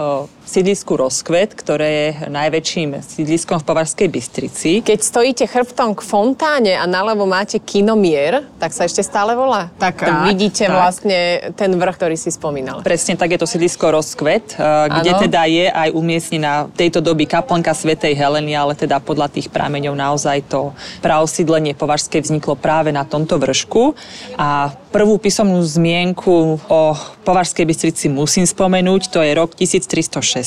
sídlisku 0.51 0.99
Rozkvet, 0.99 1.55
ktoré 1.55 1.87
je 1.87 2.07
najväčším 2.27 2.99
sídliskom 2.99 3.63
v 3.63 3.65
Považskej 3.71 4.07
Bystrici. 4.11 4.71
Keď 4.83 4.99
stojíte 4.99 5.47
chrbtom 5.47 5.95
k 5.95 6.03
fontáne 6.03 6.75
a 6.75 6.83
naľavo 6.83 7.23
máte 7.23 7.55
kinomier, 7.63 8.43
tak 8.59 8.75
sa 8.75 8.83
ešte 8.83 8.99
stále 8.99 9.31
volá. 9.31 9.71
Tak, 9.79 10.03
tak 10.03 10.27
vidíte 10.27 10.67
tak. 10.67 10.75
vlastne 10.75 11.19
ten 11.55 11.71
vrch, 11.71 11.95
ktorý 11.95 12.15
si 12.19 12.35
spomínal. 12.35 12.83
Presne 12.83 13.15
tak 13.15 13.31
je 13.31 13.39
to 13.39 13.47
sídlisko 13.47 13.95
Rozkvet, 13.95 14.59
eh, 14.59 14.91
kde 14.91 15.11
ano. 15.15 15.21
teda 15.23 15.41
je 15.47 15.65
aj 15.71 15.89
umiestnená 15.95 16.67
tejto 16.75 16.99
doby 16.99 17.23
kaplnka 17.23 17.71
Svetej 17.71 18.19
Heleny, 18.19 18.51
ale 18.51 18.75
teda 18.75 18.99
podľa 18.99 19.31
tých 19.31 19.47
prámeňov 19.47 19.95
naozaj 19.95 20.51
to 20.51 20.75
praosídlenie 20.99 21.79
Považskej 21.79 22.27
vzniklo 22.27 22.59
práve 22.59 22.91
na 22.91 23.07
tomto 23.07 23.39
vršku. 23.39 23.95
A 24.35 24.75
prvú 24.91 25.15
písomnú 25.15 25.63
zmienku 25.63 26.59
o 26.67 26.81
Považskej 27.23 27.63
Bystrici 27.63 28.11
musím 28.11 28.43
spomenúť, 28.43 29.07
to 29.07 29.23
je 29.23 29.31
rok 29.31 29.55
1306 29.55 30.40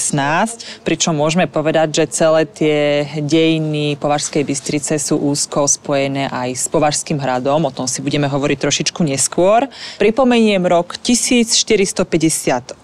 pričom 0.82 1.14
môžeme 1.14 1.46
povedať, 1.46 2.02
že 2.02 2.12
celé 2.12 2.42
tie 2.44 2.78
dejiny 3.18 3.96
Považskej 3.96 4.42
Bystrice 4.44 4.98
sú 4.98 5.18
úzko 5.18 5.64
spojené 5.70 6.28
aj 6.28 6.50
s 6.54 6.66
Považským 6.68 7.18
hradom, 7.18 7.64
o 7.64 7.74
tom 7.74 7.86
si 7.86 8.02
budeme 8.02 8.28
hovoriť 8.28 8.58
trošičku 8.60 9.00
neskôr. 9.06 9.70
Pripomeniem 10.02 10.66
rok 10.66 10.98
1458, 11.00 12.76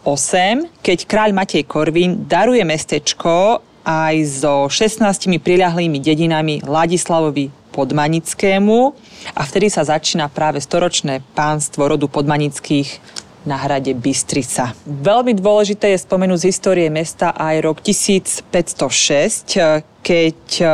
keď 0.81 0.99
kráľ 1.07 1.31
Matej 1.35 1.64
Korvin 1.67 2.26
daruje 2.26 2.62
mestečko 2.62 3.61
aj 3.85 4.14
so 4.45 4.69
16 4.69 5.40
priľahlými 5.40 5.99
dedinami 5.99 6.61
Ladislavovi 6.62 7.50
Podmanickému 7.71 8.79
a 9.35 9.43
vtedy 9.47 9.71
sa 9.71 9.87
začína 9.87 10.26
práve 10.29 10.59
storočné 10.59 11.23
pánstvo 11.33 11.87
rodu 11.87 12.11
Podmanických 12.11 13.00
na 13.44 13.56
hrade 13.56 13.92
Bystrica. 13.97 14.76
Veľmi 14.85 15.32
dôležité 15.37 15.97
je 15.97 16.04
spomenúť 16.04 16.38
z 16.44 16.49
histórie 16.52 16.88
mesta 16.92 17.32
aj 17.32 17.56
rok 17.64 17.78
1506, 17.80 18.44
keď 20.00 20.38
eh, 20.61 20.68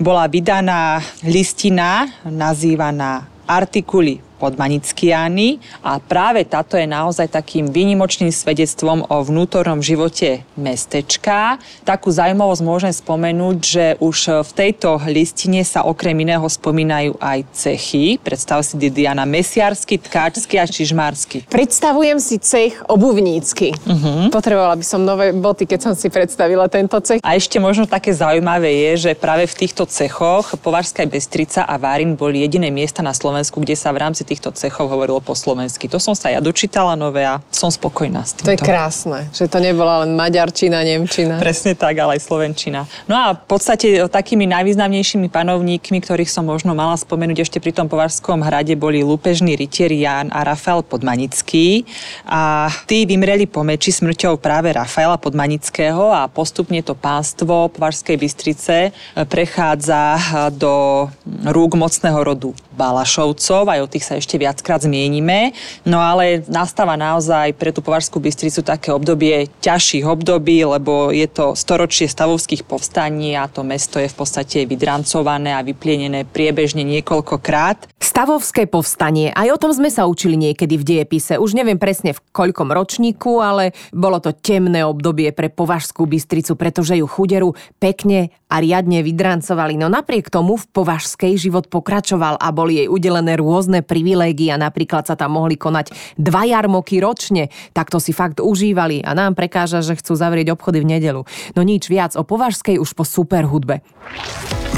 bola 0.00 0.24
vydaná 0.28 1.00
listina 1.24 2.08
nazývaná 2.24 3.28
Artikuli 3.50 4.29
podmanickiány 4.40 5.60
a 5.84 6.00
práve 6.00 6.48
táto 6.48 6.80
je 6.80 6.88
naozaj 6.88 7.28
takým 7.28 7.68
výnimočným 7.68 8.32
svedectvom 8.32 9.04
o 9.04 9.16
vnútornom 9.20 9.84
živote 9.84 10.48
mestečka. 10.56 11.60
Takú 11.84 12.08
zaujímavosť 12.08 12.62
môžem 12.64 12.92
spomenúť, 12.96 13.58
že 13.60 13.84
už 14.00 14.48
v 14.48 14.50
tejto 14.56 14.96
listine 15.12 15.60
sa 15.60 15.84
okrem 15.84 16.16
iného 16.16 16.48
spomínajú 16.48 17.20
aj 17.20 17.44
cechy. 17.52 18.16
Predstav 18.16 18.64
si 18.64 18.80
Didiana 18.80 19.28
mesiarsky, 19.28 20.00
tkáčsky 20.00 20.56
a 20.56 20.64
čižmársky. 20.64 21.44
Predstavujem 21.52 22.16
si 22.16 22.40
cech 22.40 22.80
obuvnícky. 22.88 23.76
Uh-huh. 23.76 24.32
Potrebovala 24.32 24.80
by 24.80 24.86
som 24.86 25.04
nové 25.04 25.36
boty, 25.36 25.68
keď 25.68 25.90
som 25.90 25.92
si 25.92 26.08
predstavila 26.08 26.70
tento 26.72 26.96
cech. 27.04 27.20
A 27.20 27.36
ešte 27.36 27.60
možno 27.60 27.84
také 27.84 28.14
zaujímavé 28.16 28.70
je, 28.88 29.10
že 29.10 29.18
práve 29.18 29.44
v 29.44 29.66
týchto 29.66 29.84
cechoch 29.84 30.56
Považská 30.62 31.04
Bystrica 31.04 31.66
a 31.66 31.74
Várin 31.76 32.14
boli 32.14 32.46
jediné 32.46 32.70
miesta 32.70 33.02
na 33.02 33.10
Slovensku, 33.10 33.58
kde 33.60 33.74
sa 33.74 33.90
v 33.90 34.00
rámci 34.06 34.22
týchto 34.30 34.54
cechov 34.54 34.86
hovorilo 34.86 35.18
po 35.18 35.34
slovensky. 35.34 35.90
To 35.90 35.98
som 35.98 36.14
sa 36.14 36.30
ja 36.30 36.38
dočítala 36.38 36.94
nové 36.94 37.26
a 37.26 37.42
som 37.50 37.66
spokojná 37.66 38.22
s 38.22 38.38
týmto. 38.38 38.46
To 38.46 38.54
je 38.54 38.62
krásne, 38.62 39.26
že 39.34 39.50
to 39.50 39.58
nebola 39.58 40.06
len 40.06 40.14
maďarčina, 40.14 40.86
nemčina. 40.86 41.42
Presne 41.42 41.74
tak, 41.74 41.98
ale 41.98 42.14
aj 42.14 42.30
slovenčina. 42.30 42.86
No 43.10 43.18
a 43.18 43.34
v 43.34 43.42
podstate 43.50 44.06
takými 44.06 44.46
najvýznamnejšími 44.46 45.26
panovníkmi, 45.26 45.98
ktorých 45.98 46.30
som 46.30 46.46
možno 46.46 46.78
mala 46.78 46.94
spomenúť 46.94 47.42
ešte 47.42 47.58
pri 47.58 47.74
tom 47.74 47.90
Považskom 47.90 48.38
hrade, 48.46 48.78
boli 48.78 49.02
lúpežní 49.02 49.58
rytieri 49.58 50.06
Ján 50.06 50.30
a 50.30 50.46
Rafael 50.46 50.86
Podmanický. 50.86 51.82
A 52.28 52.70
tí 52.86 53.02
vymreli 53.08 53.50
po 53.50 53.66
meči 53.66 53.90
smrťou 53.90 54.38
práve 54.38 54.70
Rafaela 54.70 55.18
Podmanického 55.18 56.14
a 56.14 56.30
postupne 56.30 56.78
to 56.86 56.94
pánstvo 56.94 57.66
Považskej 57.72 58.14
Bystrice 58.14 58.94
prechádza 59.26 60.20
do 60.54 61.08
rúk 61.50 61.74
mocného 61.74 62.20
rodu 62.20 62.54
Balašovcov, 62.76 63.66
aj 63.66 63.80
o 63.80 63.90
tých 63.90 64.04
sa 64.06 64.19
ešte 64.20 64.36
viackrát 64.36 64.84
zmienime. 64.84 65.56
No 65.88 65.98
ale 65.98 66.44
nastáva 66.46 66.94
naozaj 67.00 67.56
pre 67.56 67.72
tú 67.72 67.80
Považskú 67.80 68.20
Bystricu 68.20 68.60
také 68.60 68.92
obdobie 68.92 69.48
ťažších 69.64 70.04
období, 70.04 70.62
lebo 70.62 71.10
je 71.10 71.26
to 71.26 71.56
storočie 71.56 72.06
stavovských 72.06 72.68
povstaní 72.68 73.34
a 73.34 73.48
to 73.48 73.64
mesto 73.64 73.96
je 73.96 74.06
v 74.06 74.16
podstate 74.16 74.68
vydrancované 74.68 75.56
a 75.56 75.64
vyplienené 75.64 76.28
priebežne 76.28 76.84
niekoľkokrát. 76.84 77.88
Stavovské 77.96 78.68
povstanie, 78.68 79.32
aj 79.32 79.48
o 79.56 79.60
tom 79.60 79.72
sme 79.72 79.88
sa 79.88 80.04
učili 80.04 80.36
niekedy 80.36 80.76
v 80.76 80.84
diepise. 80.84 81.40
Už 81.40 81.56
neviem 81.56 81.80
presne 81.80 82.12
v 82.12 82.20
koľkom 82.32 82.68
ročníku, 82.72 83.40
ale 83.40 83.72
bolo 83.92 84.20
to 84.20 84.36
temné 84.36 84.84
obdobie 84.84 85.32
pre 85.32 85.48
Považskú 85.48 86.04
Bystricu, 86.04 86.56
pretože 86.56 86.96
ju 87.00 87.06
chuderu 87.08 87.56
pekne 87.80 88.34
a 88.50 88.58
riadne 88.58 89.06
vydrancovali. 89.06 89.78
No 89.78 89.86
napriek 89.86 90.26
tomu 90.26 90.58
v 90.58 90.66
Považskej 90.74 91.38
život 91.38 91.70
pokračoval 91.70 92.36
a 92.42 92.50
boli 92.50 92.82
jej 92.82 92.88
udelené 92.90 93.38
rôzne 93.38 93.80
privilégia. 94.10 94.58
Napríklad 94.58 95.06
sa 95.06 95.14
tam 95.14 95.38
mohli 95.38 95.54
konať 95.54 95.94
dva 96.18 96.42
jarmoky 96.42 96.98
ročne. 96.98 97.46
Tak 97.70 97.94
to 97.94 98.02
si 98.02 98.10
fakt 98.10 98.42
užívali 98.42 99.06
a 99.06 99.14
nám 99.14 99.38
prekáža, 99.38 99.86
že 99.86 99.94
chcú 99.94 100.18
zavrieť 100.18 100.50
obchody 100.50 100.82
v 100.82 100.98
nedelu. 100.98 101.22
No 101.54 101.62
nič 101.62 101.86
viac 101.86 102.18
o 102.18 102.26
Považskej 102.26 102.82
už 102.82 102.98
po 102.98 103.06
super 103.06 103.46
hudbe. 103.46 103.86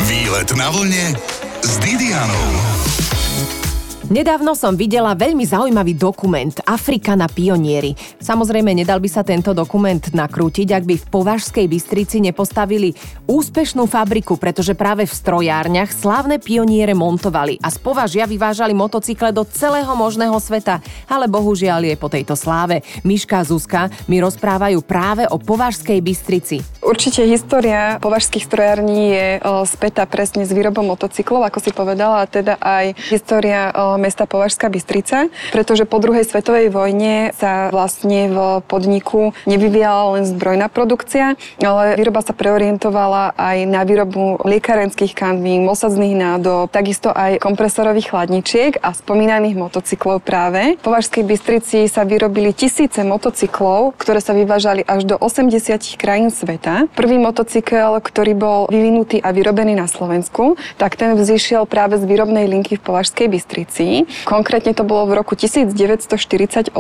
Výlet 0.05 0.53
na 0.53 0.69
vlne 0.69 1.17
s 1.65 1.73
Didianou. 1.81 2.92
Nedávno 4.11 4.59
som 4.59 4.75
videla 4.75 5.15
veľmi 5.15 5.47
zaujímavý 5.47 5.95
dokument 5.95 6.51
Afrika 6.67 7.15
na 7.15 7.31
pionieri. 7.31 7.95
Samozrejme, 8.19 8.75
nedal 8.75 8.99
by 8.99 9.07
sa 9.07 9.23
tento 9.23 9.55
dokument 9.55 10.03
nakrútiť, 10.03 10.75
ak 10.75 10.83
by 10.83 10.95
v 10.99 11.07
Považskej 11.07 11.71
Bystrici 11.71 12.19
nepostavili 12.19 12.91
úspešnú 13.31 13.87
fabriku, 13.87 14.35
pretože 14.35 14.75
práve 14.75 15.07
v 15.07 15.15
strojárniach 15.15 15.95
slávne 15.95 16.43
pioniere 16.43 16.99
montovali 16.99 17.63
a 17.63 17.71
z 17.71 17.79
Považia 17.79 18.27
vyvážali 18.27 18.75
motocykle 18.75 19.31
do 19.31 19.47
celého 19.47 19.95
možného 19.95 20.35
sveta. 20.43 20.83
Ale 21.07 21.31
bohužiaľ 21.31 21.87
je 21.87 21.95
po 21.95 22.11
tejto 22.11 22.35
sláve. 22.35 22.83
Miška 23.07 23.39
a 23.39 23.47
Zuzka 23.47 23.87
mi 24.11 24.19
rozprávajú 24.19 24.83
práve 24.83 25.31
o 25.31 25.39
Považskej 25.39 26.03
Bystrici. 26.03 26.59
Určite 26.83 27.23
história 27.23 28.03
považských 28.03 28.51
strojární 28.51 29.15
je 29.15 29.27
spätá 29.71 30.11
presne 30.11 30.43
s 30.43 30.51
výrobou 30.51 30.83
motocyklov, 30.83 31.47
ako 31.47 31.59
si 31.63 31.71
povedala, 31.71 32.27
a 32.27 32.31
teda 32.31 32.59
aj 32.59 32.99
história 33.07 33.71
mesta 34.03 34.27
Považská 34.27 34.67
Bystrica, 34.67 35.31
pretože 35.55 35.87
po 35.87 36.03
druhej 36.03 36.27
svetovej 36.27 36.75
vojne 36.75 37.31
sa 37.39 37.71
vlastne 37.71 38.27
v 38.27 38.39
podniku 38.67 39.31
nevyvíjala 39.47 40.19
len 40.19 40.25
zbrojná 40.27 40.67
produkcia, 40.67 41.39
ale 41.63 41.95
výroba 41.95 42.27
sa 42.27 42.35
preorientovala 42.35 43.39
aj 43.39 43.59
na 43.71 43.87
výrobu 43.87 44.43
liekarenských 44.43 45.15
kanvín, 45.15 45.71
osadzných 45.71 46.19
nádob, 46.19 46.75
takisto 46.75 47.15
aj 47.15 47.39
kompresorových 47.39 48.11
chladničiek 48.11 48.73
a 48.83 48.91
spomínaných 48.91 49.55
motocyklov 49.55 50.25
práve. 50.27 50.75
V 50.81 50.83
Považskej 50.83 51.23
Bystrici 51.23 51.87
sa 51.87 52.03
vyrobili 52.03 52.51
tisíce 52.51 53.05
motocyklov, 53.07 53.95
ktoré 54.01 54.19
sa 54.19 54.35
vyvážali 54.35 54.83
až 54.83 55.07
do 55.07 55.17
80 55.21 56.01
krajín 56.01 56.33
sveta. 56.33 56.91
Prvý 56.97 57.21
motocykel, 57.21 58.01
ktorý 58.03 58.33
bol 58.35 58.61
vyvinutý 58.73 59.21
a 59.21 59.31
vyrobený 59.31 59.77
na 59.77 59.87
Slovensku, 59.87 60.57
tak 60.81 60.97
ten 60.97 61.15
vzýšiel 61.15 61.69
práve 61.69 62.01
z 62.01 62.05
výrobnej 62.09 62.49
linky 62.49 62.81
v 62.81 62.85
Považskej 62.85 63.27
Bystrici. 63.29 63.82
Konkrétne 64.25 64.73
to 64.73 64.87
bolo 64.87 65.11
v 65.11 65.19
roku 65.19 65.35
1948 65.35 66.73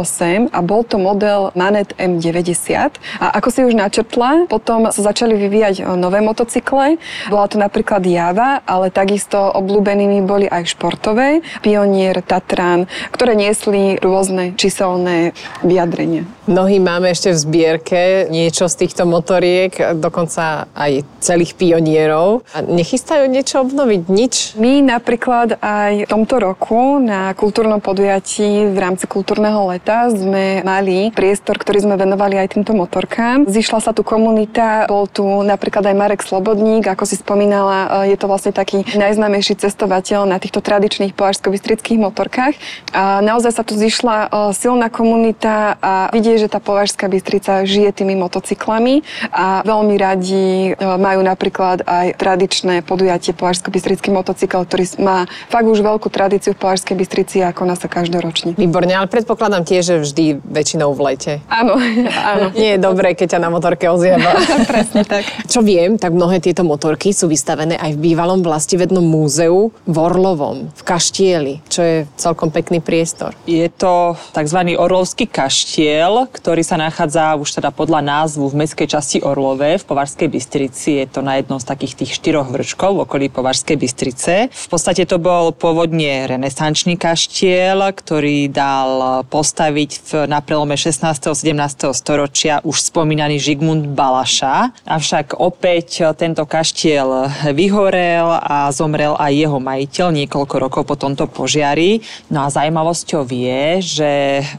a 0.50 0.58
bol 0.62 0.82
to 0.86 0.96
model 0.96 1.50
Manet 1.52 1.94
M90. 1.98 2.96
A 3.20 3.26
ako 3.38 3.48
si 3.50 3.60
už 3.66 3.74
načrtla, 3.74 4.46
potom 4.46 4.90
sa 4.90 5.00
začali 5.02 5.34
vyvíjať 5.36 5.84
nové 5.98 6.22
motocykle. 6.22 6.96
Bola 7.28 7.46
to 7.50 7.56
napríklad 7.58 8.02
Java, 8.06 8.62
ale 8.64 8.88
takisto 8.92 9.38
obľúbenými 9.38 10.22
boli 10.24 10.46
aj 10.46 10.74
športové, 10.74 11.42
Pionier, 11.60 12.22
Tatran, 12.24 12.86
ktoré 13.14 13.34
niesli 13.38 13.98
rôzne 13.98 14.54
číselné 14.58 15.32
vyjadrenia. 15.62 16.26
Mnohí 16.42 16.82
máme 16.82 17.14
ešte 17.14 17.30
v 17.30 17.38
zbierke 17.38 18.00
niečo 18.26 18.66
z 18.66 18.74
týchto 18.82 19.06
motoriek, 19.06 19.94
dokonca 19.94 20.66
aj 20.74 21.06
celých 21.22 21.54
pionierov. 21.54 22.42
A 22.50 22.66
nechystajú 22.66 23.30
niečo 23.30 23.62
obnoviť? 23.62 24.00
Nič? 24.10 24.34
My 24.58 24.82
napríklad 24.82 25.62
aj 25.62 26.02
v 26.02 26.10
tomto 26.10 26.42
roku 26.42 26.91
na 26.98 27.32
kultúrnom 27.32 27.80
podujatí 27.80 28.68
v 28.72 28.76
rámci 28.76 29.06
kultúrneho 29.06 29.68
leta 29.70 30.10
sme 30.10 30.60
mali 30.66 31.12
priestor, 31.14 31.56
ktorý 31.56 31.84
sme 31.84 31.96
venovali 32.00 32.40
aj 32.40 32.58
týmto 32.58 32.72
motorkám. 32.74 33.48
Zišla 33.48 33.78
sa 33.84 33.92
tu 33.92 34.00
komunita, 34.02 34.90
bol 34.90 35.06
tu 35.06 35.24
napríklad 35.24 35.86
aj 35.86 35.96
Marek 35.96 36.20
Slobodník, 36.26 36.88
ako 36.88 37.04
si 37.06 37.20
spomínala, 37.20 38.08
je 38.08 38.16
to 38.18 38.26
vlastne 38.26 38.50
taký 38.50 38.82
najznámejší 38.96 39.60
cestovateľ 39.60 40.26
na 40.26 40.40
týchto 40.42 40.58
tradičných 40.58 41.14
považsko-bystrických 41.14 42.02
motorkách. 42.02 42.54
A 42.96 43.22
naozaj 43.22 43.52
sa 43.52 43.62
tu 43.62 43.76
zišla 43.76 44.32
silná 44.56 44.88
komunita 44.88 45.76
a 45.78 46.08
vidie, 46.10 46.40
že 46.40 46.48
tá 46.48 46.58
Považská 46.58 47.06
Bystrica 47.12 47.68
žije 47.68 47.92
tými 47.92 48.16
motocyklami 48.16 49.04
a 49.28 49.60
veľmi 49.62 49.94
radi 50.00 50.72
majú 50.80 51.20
napríklad 51.20 51.84
aj 51.84 52.16
tradičné 52.16 52.80
podujatie 52.82 53.36
Považsko-Bystrický 53.36 54.08
motocykel, 54.08 54.64
ktorý 54.64 54.84
má 54.98 55.28
fakt 55.52 55.68
už 55.68 55.84
veľkú 55.84 56.08
tradíciu 56.08 56.56
v 56.56 56.62
Považskej 56.82 56.98
Bystrici 56.98 57.38
a 57.46 57.54
koná 57.54 57.78
sa 57.78 57.86
každoročne. 57.86 58.58
Výborne, 58.58 58.90
ale 58.90 59.06
predpokladám 59.06 59.62
tiež, 59.62 59.82
že 59.86 59.96
vždy 60.02 60.24
väčšinou 60.42 60.90
v 60.98 61.14
lete. 61.14 61.32
Áno, 61.46 61.78
áno. 62.34 62.50
Nie 62.58 62.74
je 62.74 62.82
dobré, 62.82 63.14
keď 63.14 63.38
ťa 63.38 63.46
na 63.46 63.54
motorke 63.54 63.86
ozjeba. 63.86 64.34
Presne 64.66 65.06
tak. 65.06 65.22
Čo 65.46 65.62
viem, 65.62 65.94
tak 65.94 66.10
mnohé 66.10 66.42
tieto 66.42 66.66
motorky 66.66 67.14
sú 67.14 67.30
vystavené 67.30 67.78
aj 67.78 67.94
v 67.94 68.10
bývalom 68.10 68.42
vlastivednom 68.42 68.98
múzeu 68.98 69.70
v 69.86 69.94
Orlovom, 69.94 70.74
v 70.74 70.82
Kaštieli, 70.82 71.62
čo 71.70 71.86
je 71.86 71.96
celkom 72.18 72.50
pekný 72.50 72.82
priestor. 72.82 73.38
Je 73.46 73.70
to 73.70 74.18
tzv. 74.34 74.74
Orlovský 74.74 75.30
kaštiel, 75.30 76.26
ktorý 76.34 76.66
sa 76.66 76.82
nachádza 76.82 77.38
už 77.38 77.62
teda 77.62 77.70
podľa 77.70 78.02
názvu 78.02 78.50
v 78.50 78.66
mestskej 78.66 78.90
časti 78.90 79.18
Orlove 79.22 79.78
v 79.78 79.84
Považskej 79.86 80.26
Bystrici. 80.26 80.98
Je 80.98 81.06
to 81.06 81.22
na 81.22 81.38
jednom 81.38 81.62
z 81.62 81.68
takých 81.70 81.94
tých 82.02 82.18
štyroch 82.18 82.50
vrčkov 82.50 82.98
v 82.98 83.02
okolí 83.06 83.26
Považskej 83.30 83.78
Bystrice. 83.78 84.50
V 84.50 84.66
podstate 84.66 85.06
to 85.06 85.22
bol 85.22 85.54
pôvodne 85.54 86.26
renesančný 86.26 86.71
kaštiel, 86.72 87.84
ktorý 87.92 88.48
dal 88.48 89.22
postaviť 89.28 89.90
v, 90.00 90.10
na 90.26 90.40
prelome 90.40 90.74
16. 90.74 91.04
a 91.04 91.34
17. 91.36 91.92
storočia 91.92 92.64
už 92.64 92.88
spomínaný 92.88 93.36
Žigmund 93.36 93.92
Balaša. 93.92 94.72
Avšak 94.88 95.36
opäť 95.36 96.08
tento 96.16 96.48
kaštiel 96.48 97.28
vyhorel 97.52 98.26
a 98.40 98.72
zomrel 98.72 99.12
aj 99.20 99.32
jeho 99.36 99.58
majiteľ 99.60 100.06
niekoľko 100.24 100.54
rokov 100.56 100.82
po 100.88 100.96
tomto 100.96 101.28
požiari. 101.28 102.00
No 102.32 102.46
a 102.46 102.52
zaujímavosťou 102.52 103.28
je, 103.28 103.64
že 103.82 104.10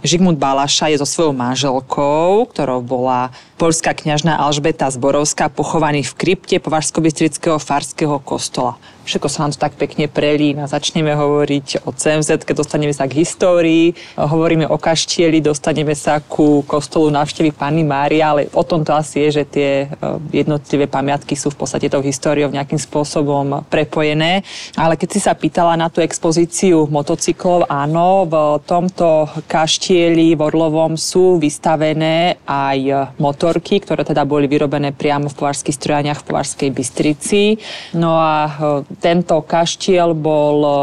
Žigmund 0.05 0.38
Balaša 0.38 0.93
je 0.93 1.01
so 1.01 1.08
svojou 1.10 1.34
manželkou, 1.34 2.46
ktorou 2.53 2.86
bola 2.86 3.34
polská 3.63 3.96
kňažná 3.96 4.43
Alžbeta 4.43 4.91
Zborovská, 4.91 5.48
pochovaný 5.48 6.03
v 6.03 6.12
krypte 6.20 6.60
Považsko-Bystrického 6.60 7.63
farského 7.63 8.20
kostola. 8.20 8.75
Všetko 9.03 9.27
sa 9.27 9.43
nám 9.43 9.51
to 9.51 9.60
tak 9.60 9.75
pekne 9.75 10.08
prelína. 10.08 10.63
Začneme 10.63 11.12
hovoriť 11.12 11.84
o 11.84 11.91
CMZ, 11.91 12.48
keď 12.48 12.55
dostaneme 12.63 12.96
sa 12.96 13.03
k 13.03 13.20
histórii, 13.20 13.91
hovoríme 14.15 14.63
o 14.63 14.79
kaštieli, 14.79 15.43
dostaneme 15.43 15.91
sa 15.91 16.24
ku 16.24 16.63
kostolu 16.63 17.12
návštevy 17.12 17.51
Panny 17.51 17.84
Mária, 17.84 18.32
ale 18.32 18.48
o 18.55 18.63
tom 18.63 18.88
to 18.88 18.96
asi 18.96 19.27
je, 19.27 19.29
že 19.39 19.43
tie 19.43 19.72
e, 19.84 19.86
jednotlivé 20.32 20.88
pamiatky 20.88 21.36
sú 21.36 21.51
v 21.51 21.60
podstate 21.60 21.91
tou 21.91 22.00
históriou 22.00 22.48
nejakým 22.48 22.79
spôsobom 22.79 23.67
prepojené. 23.67 24.48
Ale 24.79 24.96
keď 24.96 25.10
si 25.12 25.20
sa 25.20 25.36
pýtala 25.36 25.75
na 25.75 25.91
tú 25.91 26.00
expozíciu 26.00 26.88
motocyklov, 26.88 27.67
áno, 27.67 28.24
v 28.24 28.36
tomto 28.63 29.27
kaštieli 29.51 30.32
v 30.39 30.48
Orlovom 30.48 30.96
sú 30.96 31.43
vystavené 31.43 32.39
aj 32.48 33.12
motorky, 33.53 33.77
ktoré 33.86 34.01
teda 34.01 34.25
boli 34.25 34.50
vyrobené 34.50 34.89
priamo 34.89 35.29
v 35.29 35.38
považských 35.45 35.77
strojaniach 35.77 36.25
v 36.25 36.27
Považskej 36.33 36.69
Bystrici. 36.74 37.62
No 37.93 38.17
a 38.17 38.50
e, 38.50 38.51
tento 38.98 39.45
kaštiel 39.45 40.17
bol 40.17 40.57
e, 40.57 40.74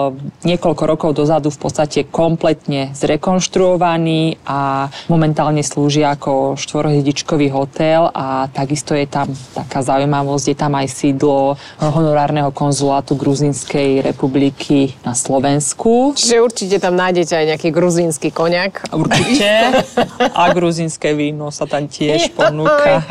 niekoľko 0.46 0.82
rokov 0.86 1.10
dozadu 1.18 1.50
v 1.50 1.58
podstate 1.58 2.06
kompletne 2.06 2.94
zrekonštruovaný 2.94 4.38
a 4.46 4.86
momentálne 5.10 5.66
slúži 5.66 6.06
ako 6.06 6.54
štvorhviezdičkový 6.62 7.50
hotel 7.50 8.06
a 8.14 8.46
takisto 8.54 8.94
je 8.94 9.10
tam 9.10 9.26
taká 9.50 9.82
zaujímavosť, 9.82 10.46
je 10.46 10.56
tam 10.56 10.78
aj 10.78 10.86
sídlo 10.94 11.58
honorárneho 11.82 12.54
konzulátu 12.54 13.18
Gruzinskej 13.18 13.98
republiky 14.06 14.94
na 15.02 15.18
Slovensku. 15.18 16.14
Čiže 16.14 16.38
určite 16.38 16.78
tam 16.78 16.94
nájdete 16.94 17.34
aj 17.34 17.46
nejaký 17.50 17.68
gruzínsky 17.74 18.30
koniak. 18.30 18.86
Určite. 18.94 19.82
A 20.38 20.54
gruzínske 20.54 21.10
víno 21.18 21.50
sa 21.50 21.66
tam 21.66 21.88
tiež 21.88 22.30
ponúka. 22.36 22.59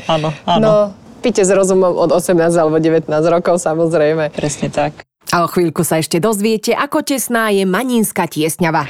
Áno, 0.07 0.29
áno. 0.45 0.61
No, 0.61 0.73
píte 1.21 1.45
s 1.45 1.51
rozumom 1.51 1.95
od 1.95 2.09
18 2.11 2.37
alebo 2.55 2.77
19 2.77 3.09
rokov 3.09 3.61
samozrejme. 3.61 4.33
Presne 4.33 4.69
tak. 4.69 5.05
A 5.29 5.45
o 5.45 5.47
chvíľku 5.47 5.85
sa 5.85 6.01
ešte 6.01 6.17
dozviete, 6.17 6.73
ako 6.73 7.05
tesná 7.05 7.53
je 7.53 7.61
manínska 7.61 8.25
tiesňava. 8.25 8.89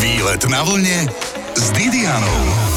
Výlet 0.00 0.44
na 0.52 0.60
vlne 0.68 1.08
s 1.56 1.66
Didianou. 1.72 2.71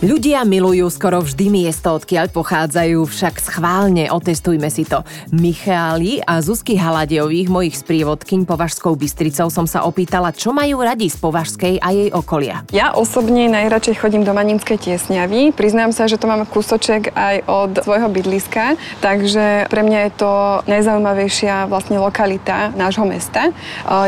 Ľudia 0.00 0.48
milujú 0.48 0.88
skoro 0.88 1.20
vždy 1.20 1.52
miesto, 1.52 1.92
odkiaľ 1.92 2.32
pochádzajú, 2.32 3.04
však 3.04 3.36
schválne 3.36 4.08
otestujme 4.08 4.72
si 4.72 4.88
to. 4.88 5.04
Micháli 5.28 6.24
a 6.24 6.40
Zuzky 6.40 6.80
Haladiových, 6.80 7.52
mojich 7.52 7.76
sprievodkyň 7.76 8.48
Považskou 8.48 8.96
Bystricou, 8.96 9.52
som 9.52 9.68
sa 9.68 9.84
opýtala, 9.84 10.32
čo 10.32 10.56
majú 10.56 10.80
radi 10.80 11.12
z 11.12 11.20
Považskej 11.20 11.84
a 11.84 11.92
jej 11.92 12.08
okolia. 12.16 12.64
Ja 12.72 12.96
osobne 12.96 13.44
najradšej 13.52 14.00
chodím 14.00 14.24
do 14.24 14.32
Maninskej 14.32 14.80
tiesňavy. 14.80 15.52
Priznám 15.52 15.92
sa, 15.92 16.08
že 16.08 16.16
to 16.16 16.24
mám 16.24 16.48
kúsoček 16.48 17.12
aj 17.12 17.44
od 17.44 17.84
svojho 17.84 18.08
bydliska, 18.08 18.80
takže 19.04 19.68
pre 19.68 19.84
mňa 19.84 20.08
je 20.08 20.12
to 20.16 20.32
najzaujímavejšia 20.64 21.68
vlastne 21.68 22.00
lokalita 22.00 22.72
nášho 22.72 23.04
mesta. 23.04 23.52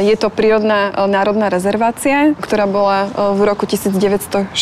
Je 0.00 0.16
to 0.16 0.33
prírodná 0.33 1.05
národná 1.05 1.52
rezervácia, 1.52 2.33
ktorá 2.40 2.64
bola 2.64 3.12
v 3.37 3.44
roku 3.44 3.68
1967 3.68 4.57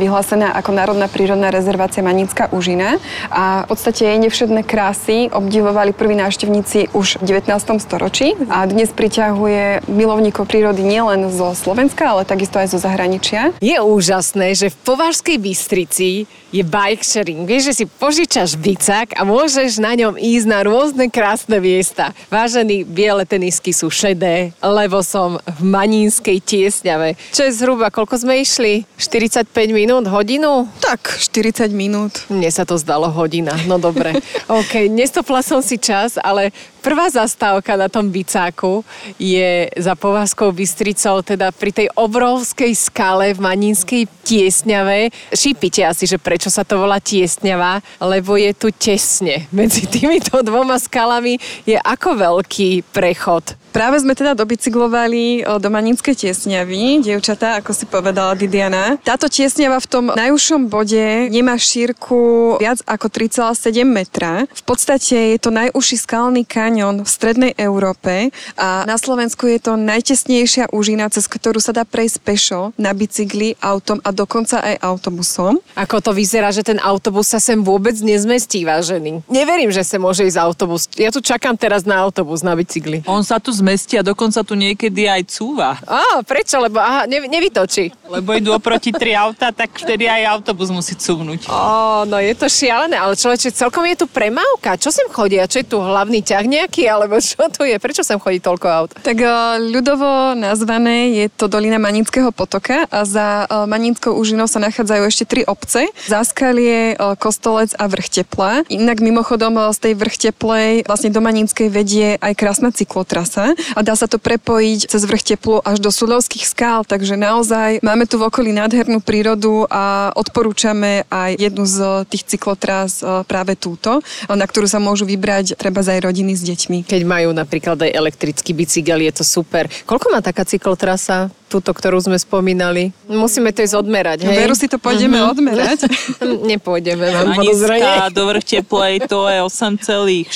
vyhlásená 0.00 0.45
vyhlásená 0.46 0.54
ako 0.54 0.70
Národná 0.72 1.06
prírodná 1.10 1.50
rezervácia 1.50 2.02
Manická 2.02 2.48
užina 2.54 2.98
a 3.30 3.66
v 3.66 3.74
podstate 3.74 4.06
jej 4.06 4.18
nevšetné 4.18 4.62
krásy 4.62 5.26
obdivovali 5.32 5.90
prví 5.90 6.14
návštevníci 6.14 6.94
už 6.94 7.18
v 7.22 7.42
19. 7.42 7.82
storočí 7.82 8.38
a 8.50 8.62
dnes 8.66 8.94
priťahuje 8.94 9.90
milovníkov 9.90 10.46
prírody 10.46 10.86
nielen 10.86 11.26
zo 11.34 11.54
Slovenska, 11.54 12.14
ale 12.14 12.22
takisto 12.28 12.62
aj 12.62 12.70
zo 12.70 12.78
zahraničia. 12.78 13.50
Je 13.58 13.74
úžasné, 13.78 14.54
že 14.54 14.70
v 14.70 14.76
Považskej 14.86 15.36
Bystrici 15.42 16.30
je 16.54 16.62
bike 16.62 17.02
sharing. 17.02 17.44
Vieš, 17.44 17.62
že 17.72 17.76
si 17.82 17.84
požičaš 17.84 18.54
bicák 18.56 19.18
a 19.18 19.26
môžeš 19.26 19.82
na 19.82 19.98
ňom 19.98 20.14
ísť 20.14 20.46
na 20.46 20.62
rôzne 20.62 21.10
krásne 21.10 21.58
miesta. 21.58 22.14
Vážení, 22.30 22.86
biele 22.86 23.26
tenisky 23.26 23.74
sú 23.74 23.90
šedé, 23.90 24.54
lebo 24.62 25.02
som 25.02 25.42
v 25.42 25.60
Manínskej 25.66 26.38
tiesňave. 26.38 27.18
Čo 27.34 27.50
je 27.50 27.52
zhruba, 27.52 27.90
koľko 27.90 28.22
sme 28.22 28.40
išli? 28.40 28.86
45 28.96 29.50
minút, 29.74 30.06
hodinu? 30.06 30.35
Hodinu? 30.36 30.68
Tak, 30.84 31.16
40 31.16 31.72
minút. 31.72 32.28
Mne 32.28 32.52
sa 32.52 32.68
to 32.68 32.76
zdalo 32.76 33.08
hodina, 33.08 33.56
no 33.64 33.80
dobre. 33.80 34.20
OK, 34.52 34.84
nestopla 34.92 35.40
som 35.40 35.64
si 35.64 35.80
čas, 35.80 36.20
ale 36.20 36.52
prvá 36.84 37.08
zastávka 37.08 37.72
na 37.72 37.88
tom 37.88 38.12
bicáku 38.12 38.84
je 39.16 39.72
za 39.80 39.96
Povazkou 39.96 40.52
Bystricou, 40.52 41.24
teda 41.24 41.48
pri 41.56 41.72
tej 41.72 41.88
obrovskej 41.96 42.68
skale 42.76 43.32
v 43.32 43.40
Maninskej 43.40 44.04
tiesňave. 44.28 45.08
Šípite 45.32 45.88
asi, 45.88 46.04
že 46.04 46.20
prečo 46.20 46.52
sa 46.52 46.68
to 46.68 46.76
volá 46.76 47.00
tiesňava, 47.00 47.80
lebo 48.04 48.36
je 48.36 48.52
tu 48.52 48.68
tesne. 48.76 49.48
Medzi 49.48 49.88
týmito 49.94 50.44
dvoma 50.44 50.76
skalami 50.76 51.40
je 51.64 51.80
ako 51.80 52.12
veľký 52.12 52.84
prechod. 52.92 53.56
Práve 53.76 54.00
sme 54.00 54.16
teda 54.16 54.32
dobicyklovali 54.32 55.44
do 55.44 55.68
Maninskej 55.68 56.16
tiesňavy, 56.16 57.04
dievčatá, 57.04 57.60
ako 57.60 57.76
si 57.76 57.84
povedala 57.84 58.32
Didiana. 58.32 58.96
Táto 59.04 59.28
tiesňava 59.28 59.84
v 59.84 59.90
tom 59.92 60.04
najúžšom 60.16 60.72
bode 60.72 61.28
nemá 61.28 61.60
šírku 61.60 62.56
viac 62.56 62.80
ako 62.88 63.12
3,7 63.12 63.84
metra. 63.84 64.48
V 64.48 64.64
podstate 64.64 65.36
je 65.36 65.38
to 65.44 65.52
najúžší 65.52 66.00
skalný 66.00 66.48
kaňon 66.48 67.04
v 67.04 67.08
strednej 67.12 67.52
Európe 67.60 68.32
a 68.56 68.88
na 68.88 68.96
Slovensku 68.96 69.44
je 69.44 69.60
to 69.60 69.76
najtesnejšia 69.76 70.72
úžina, 70.72 71.12
cez 71.12 71.28
ktorú 71.28 71.60
sa 71.60 71.76
dá 71.76 71.84
prejsť 71.84 72.16
pešo, 72.24 72.60
na 72.80 72.96
bicykli, 72.96 73.60
autom 73.60 74.00
a 74.00 74.08
dokonca 74.08 74.56
aj 74.56 74.80
autobusom. 74.80 75.60
Ako 75.76 76.00
to 76.00 76.16
vyzerá, 76.16 76.48
že 76.48 76.64
ten 76.64 76.80
autobus 76.80 77.28
sa 77.28 77.44
sem 77.44 77.60
vôbec 77.60 77.92
nezmestí, 78.00 78.64
vážený. 78.64 79.20
Neverím, 79.28 79.68
že 79.68 79.84
sa 79.84 80.00
môže 80.00 80.24
ísť 80.24 80.40
autobus. 80.40 80.88
Ja 80.96 81.12
tu 81.12 81.20
čakám 81.20 81.60
teraz 81.60 81.84
na 81.84 82.00
autobus 82.00 82.40
na 82.40 82.56
bicykli. 82.56 83.04
On 83.04 83.20
sa 83.20 83.36
tu 83.36 83.52
zmestí 83.52 83.65
a 83.74 84.02
dokonca 84.06 84.46
tu 84.46 84.54
niekedy 84.54 85.10
aj 85.10 85.26
cúva. 85.26 85.74
Á, 85.82 86.22
prečo? 86.22 86.62
Lebo 86.62 86.78
aha, 86.78 87.10
ne, 87.10 87.18
nevytočí. 87.26 87.90
Lebo 88.06 88.38
idú 88.38 88.54
oproti 88.54 88.94
tri 88.94 89.10
auta, 89.18 89.50
tak 89.50 89.74
vtedy 89.74 90.06
aj 90.06 90.38
autobus 90.38 90.70
musí 90.70 90.94
cúvnuť. 90.94 91.50
Ó, 91.50 92.06
no 92.06 92.22
je 92.22 92.30
to 92.38 92.46
šialené, 92.46 92.94
ale 92.94 93.18
človeče, 93.18 93.50
celkom 93.50 93.82
je 93.90 93.98
tu 93.98 94.06
premávka. 94.06 94.78
Čo 94.78 94.94
sem 94.94 95.10
chodí? 95.10 95.42
A 95.42 95.50
čo 95.50 95.58
je 95.58 95.66
tu 95.66 95.82
hlavný 95.82 96.22
ťah 96.22 96.46
nejaký? 96.46 96.86
Alebo 96.86 97.18
čo 97.18 97.42
tu 97.50 97.66
je? 97.66 97.74
Prečo 97.74 98.06
sem 98.06 98.22
chodí 98.22 98.38
toľko 98.38 98.66
aut? 98.70 98.90
Tak 99.02 99.18
eh, 99.18 99.34
ľudovo 99.58 100.38
nazvané 100.38 101.18
je 101.18 101.26
to 101.34 101.50
dolina 101.50 101.82
Maninského 101.82 102.30
potoka 102.30 102.86
a 102.86 103.02
za 103.02 103.44
eh, 103.44 103.66
Maninskou 103.66 104.14
úžinou 104.14 104.46
sa 104.46 104.62
nachádzajú 104.62 105.02
ešte 105.02 105.24
tri 105.26 105.42
obce. 105.42 105.90
Záskalie, 106.06 106.94
eh, 106.94 107.14
Kostolec 107.18 107.74
a 107.74 107.90
Vrch 107.90 108.22
Tepla. 108.22 108.62
Inak 108.70 109.02
mimochodom 109.02 109.58
z 109.74 109.78
tej 109.82 109.92
Vrch 109.98 110.16
Teplej 110.30 110.86
vlastne 110.86 111.10
do 111.10 111.18
Maninskej 111.18 111.68
vedie 111.72 112.14
aj 112.22 112.32
krásna 112.38 112.70
cyklotrasa 112.70 113.55
a 113.74 113.80
dá 113.82 113.96
sa 113.96 114.06
to 114.06 114.20
prepojiť 114.20 114.90
cez 114.92 115.02
vrch 115.02 115.34
Teplu 115.34 115.58
až 115.64 115.82
do 115.82 115.90
Sulovských 115.90 116.46
skál, 116.46 116.86
takže 116.86 117.18
naozaj 117.18 117.82
máme 117.82 118.06
tu 118.06 118.20
v 118.20 118.28
okolí 118.28 118.54
nádhernú 118.54 119.02
prírodu 119.02 119.66
a 119.66 120.14
odporúčame 120.14 121.08
aj 121.10 121.34
jednu 121.40 121.64
z 121.66 122.06
tých 122.12 122.36
cyklotras 122.36 123.02
e, 123.02 123.24
práve 123.26 123.58
túto, 123.58 124.04
na 124.30 124.46
ktorú 124.46 124.70
sa 124.70 124.78
môžu 124.78 125.08
vybrať 125.08 125.58
treba 125.58 125.82
aj 125.82 126.00
rodiny 126.02 126.32
s 126.36 126.42
deťmi. 126.46 126.78
Keď 126.86 127.02
majú 127.02 127.34
napríklad 127.34 127.78
aj 127.82 127.90
elektrický 127.90 128.52
bicykel, 128.54 129.02
je 129.02 129.12
to 129.18 129.24
super. 129.24 129.66
Koľko 129.86 130.12
má 130.12 130.20
taká 130.20 130.46
cyklotrasa? 130.46 131.30
Túto, 131.46 131.70
ktorú 131.70 132.02
sme 132.02 132.18
spomínali. 132.18 132.90
Musíme 133.06 133.54
to 133.54 133.62
ísť 133.62 133.78
odmerať, 133.78 134.26
hej? 134.26 134.36
Veru 134.46 134.54
si 134.58 134.66
to 134.66 134.82
pôjdeme 134.82 135.18
uh-huh. 135.22 135.32
odmerať. 135.32 135.86
Nepôjdeme, 136.50 137.06
mám 137.06 137.38
podozrenie. 137.38 138.10
do 138.10 138.22
vrch 138.26 138.44
teplej 138.60 138.94
to 139.06 139.30
je 139.30 139.38
8,16 139.46 140.26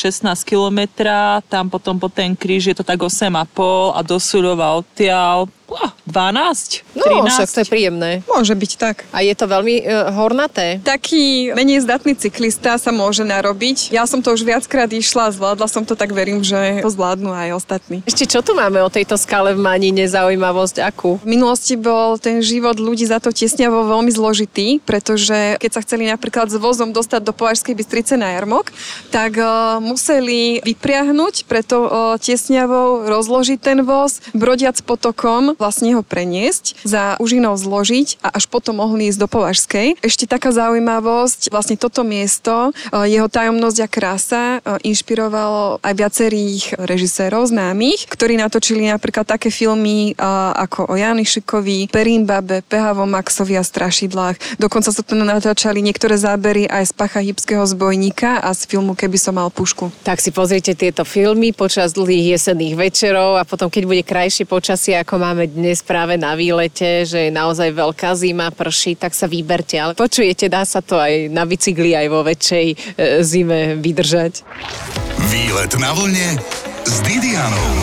km, 0.47 0.81
tam 1.51 1.67
potom 1.67 1.99
po 1.99 2.07
ten 2.07 2.39
kríž 2.39 2.71
je 2.71 2.77
to 2.79 2.85
tak 2.87 3.03
8,5 3.03 3.99
a 3.99 4.01
do 4.07 4.17
Sudova 4.23 4.79
odtiaľ 4.79 5.51
12, 6.11 6.83
13. 6.99 6.99
No, 6.99 7.31
však 7.31 7.51
to 7.55 7.59
je 7.63 7.69
príjemné. 7.71 8.11
Môže 8.27 8.55
byť 8.59 8.73
tak. 8.77 9.07
A 9.15 9.23
je 9.23 9.33
to 9.33 9.47
veľmi 9.47 9.87
uh, 9.87 10.11
hornaté? 10.13 10.83
Taký 10.83 11.55
menej 11.55 11.87
zdatný 11.87 12.19
cyklista 12.19 12.77
sa 12.77 12.91
môže 12.91 13.23
narobiť. 13.23 13.95
Ja 13.95 14.05
som 14.05 14.19
to 14.21 14.35
už 14.35 14.43
viackrát 14.43 14.91
išla, 14.91 15.31
zvládla 15.31 15.71
som 15.71 15.87
to, 15.87 15.95
tak 15.95 16.11
verím, 16.11 16.43
že 16.43 16.83
to 16.83 16.91
zvládnu 16.91 17.31
aj 17.31 17.55
ostatní. 17.55 18.03
Ešte 18.05 18.27
čo 18.27 18.43
tu 18.43 18.59
máme 18.59 18.83
o 18.83 18.91
tejto 18.91 19.15
skale 19.15 19.55
v 19.55 19.63
Mani, 19.63 19.95
nezaujímavosť 19.95 20.83
akú? 20.83 21.23
V 21.23 21.31
minulosti 21.31 21.79
bol 21.79 22.19
ten 22.19 22.43
život 22.43 22.77
ľudí 22.77 23.07
za 23.07 23.23
to 23.23 23.31
tesňavo 23.31 23.87
veľmi 23.87 24.11
zložitý, 24.11 24.83
pretože 24.83 25.57
keď 25.63 25.71
sa 25.71 25.81
chceli 25.87 26.11
napríklad 26.11 26.51
s 26.51 26.59
vozom 26.59 26.91
dostať 26.91 27.23
do 27.23 27.33
Považskej 27.33 27.79
Bystrice 27.79 28.19
na 28.19 28.35
jarmok, 28.35 28.75
tak 29.15 29.39
uh, 29.39 29.79
museli 29.79 30.59
vypriahnuť 30.67 31.47
preto 31.47 31.87
uh, 31.87 31.91
tiesňavou, 32.19 33.07
rozložiť 33.07 33.59
ten 33.63 33.79
voz, 33.87 34.19
brodiac 34.35 34.81
potokom 34.83 35.55
vlastne 35.61 35.93
ho 35.95 36.00
preniesť, 36.03 36.83
za 36.85 37.17
užinou 37.23 37.55
zložiť 37.57 38.23
a 38.25 38.35
až 38.35 38.49
potom 38.49 38.81
mohli 38.81 39.13
ísť 39.13 39.21
do 39.21 39.29
Považskej. 39.29 40.01
Ešte 40.01 40.25
taká 40.25 40.51
zaujímavosť, 40.51 41.53
vlastne 41.53 41.77
toto 41.77 42.03
miesto, 42.07 42.71
e, 42.93 43.13
jeho 43.13 43.29
tajomnosť 43.29 43.79
a 43.85 43.89
krása 43.89 44.43
e, 44.59 44.91
inšpirovalo 44.91 45.83
aj 45.83 45.95
viacerých 45.95 46.63
režisérov 46.81 47.49
známych, 47.51 48.09
ktorí 48.09 48.41
natočili 48.41 48.89
napríklad 48.89 49.27
také 49.27 49.53
filmy 49.53 50.13
e, 50.13 50.25
ako 50.57 50.91
o 50.91 50.95
Janišikovi, 50.97 51.91
Perimbabe, 51.93 52.63
Pehavo 52.65 53.05
Maxovi 53.05 53.59
a 53.59 53.65
Strašidlách. 53.65 54.61
Dokonca 54.61 54.91
sa 54.91 55.03
tu 55.03 55.15
natáčali 55.17 55.85
niektoré 55.85 56.17
zábery 56.17 56.67
aj 56.67 56.91
z 56.91 56.93
Pacha 56.97 57.21
Hybského 57.21 57.65
zbojníka 57.67 58.41
a 58.41 58.51
z 58.57 58.67
filmu 58.67 58.93
Keby 58.95 59.17
som 59.17 59.39
mal 59.39 59.49
pušku. 59.49 59.89
Tak 60.05 60.21
si 60.21 60.29
pozrite 60.35 60.77
tieto 60.77 61.07
filmy 61.09 61.57
počas 61.57 61.97
dlhých 61.97 62.37
jesenných 62.37 62.75
večerov 62.77 63.41
a 63.41 63.47
potom, 63.49 63.73
keď 63.73 63.83
bude 63.89 64.03
krajšie 64.05 64.45
počasie, 64.45 64.97
ako 64.99 65.21
máme 65.21 65.49
dnes 65.49 65.81
práve 65.91 66.15
na 66.15 66.39
výlete, 66.39 67.03
že 67.03 67.27
je 67.27 67.33
naozaj 67.35 67.75
veľká 67.75 68.15
zima, 68.15 68.55
prší, 68.55 68.95
tak 68.95 69.11
sa 69.11 69.27
vyberte. 69.27 69.75
Ale 69.75 69.99
počujete, 69.99 70.47
dá 70.47 70.63
sa 70.63 70.79
to 70.79 70.95
aj 70.95 71.27
na 71.35 71.43
bicykli, 71.43 71.99
aj 71.99 72.07
vo 72.07 72.23
väčšej 72.23 72.67
e, 72.71 72.77
zime 73.27 73.75
vydržať. 73.75 74.47
Výlet 75.35 75.75
na 75.83 75.91
vlne 75.91 76.39
s 76.87 76.97
Didianou. 77.03 77.75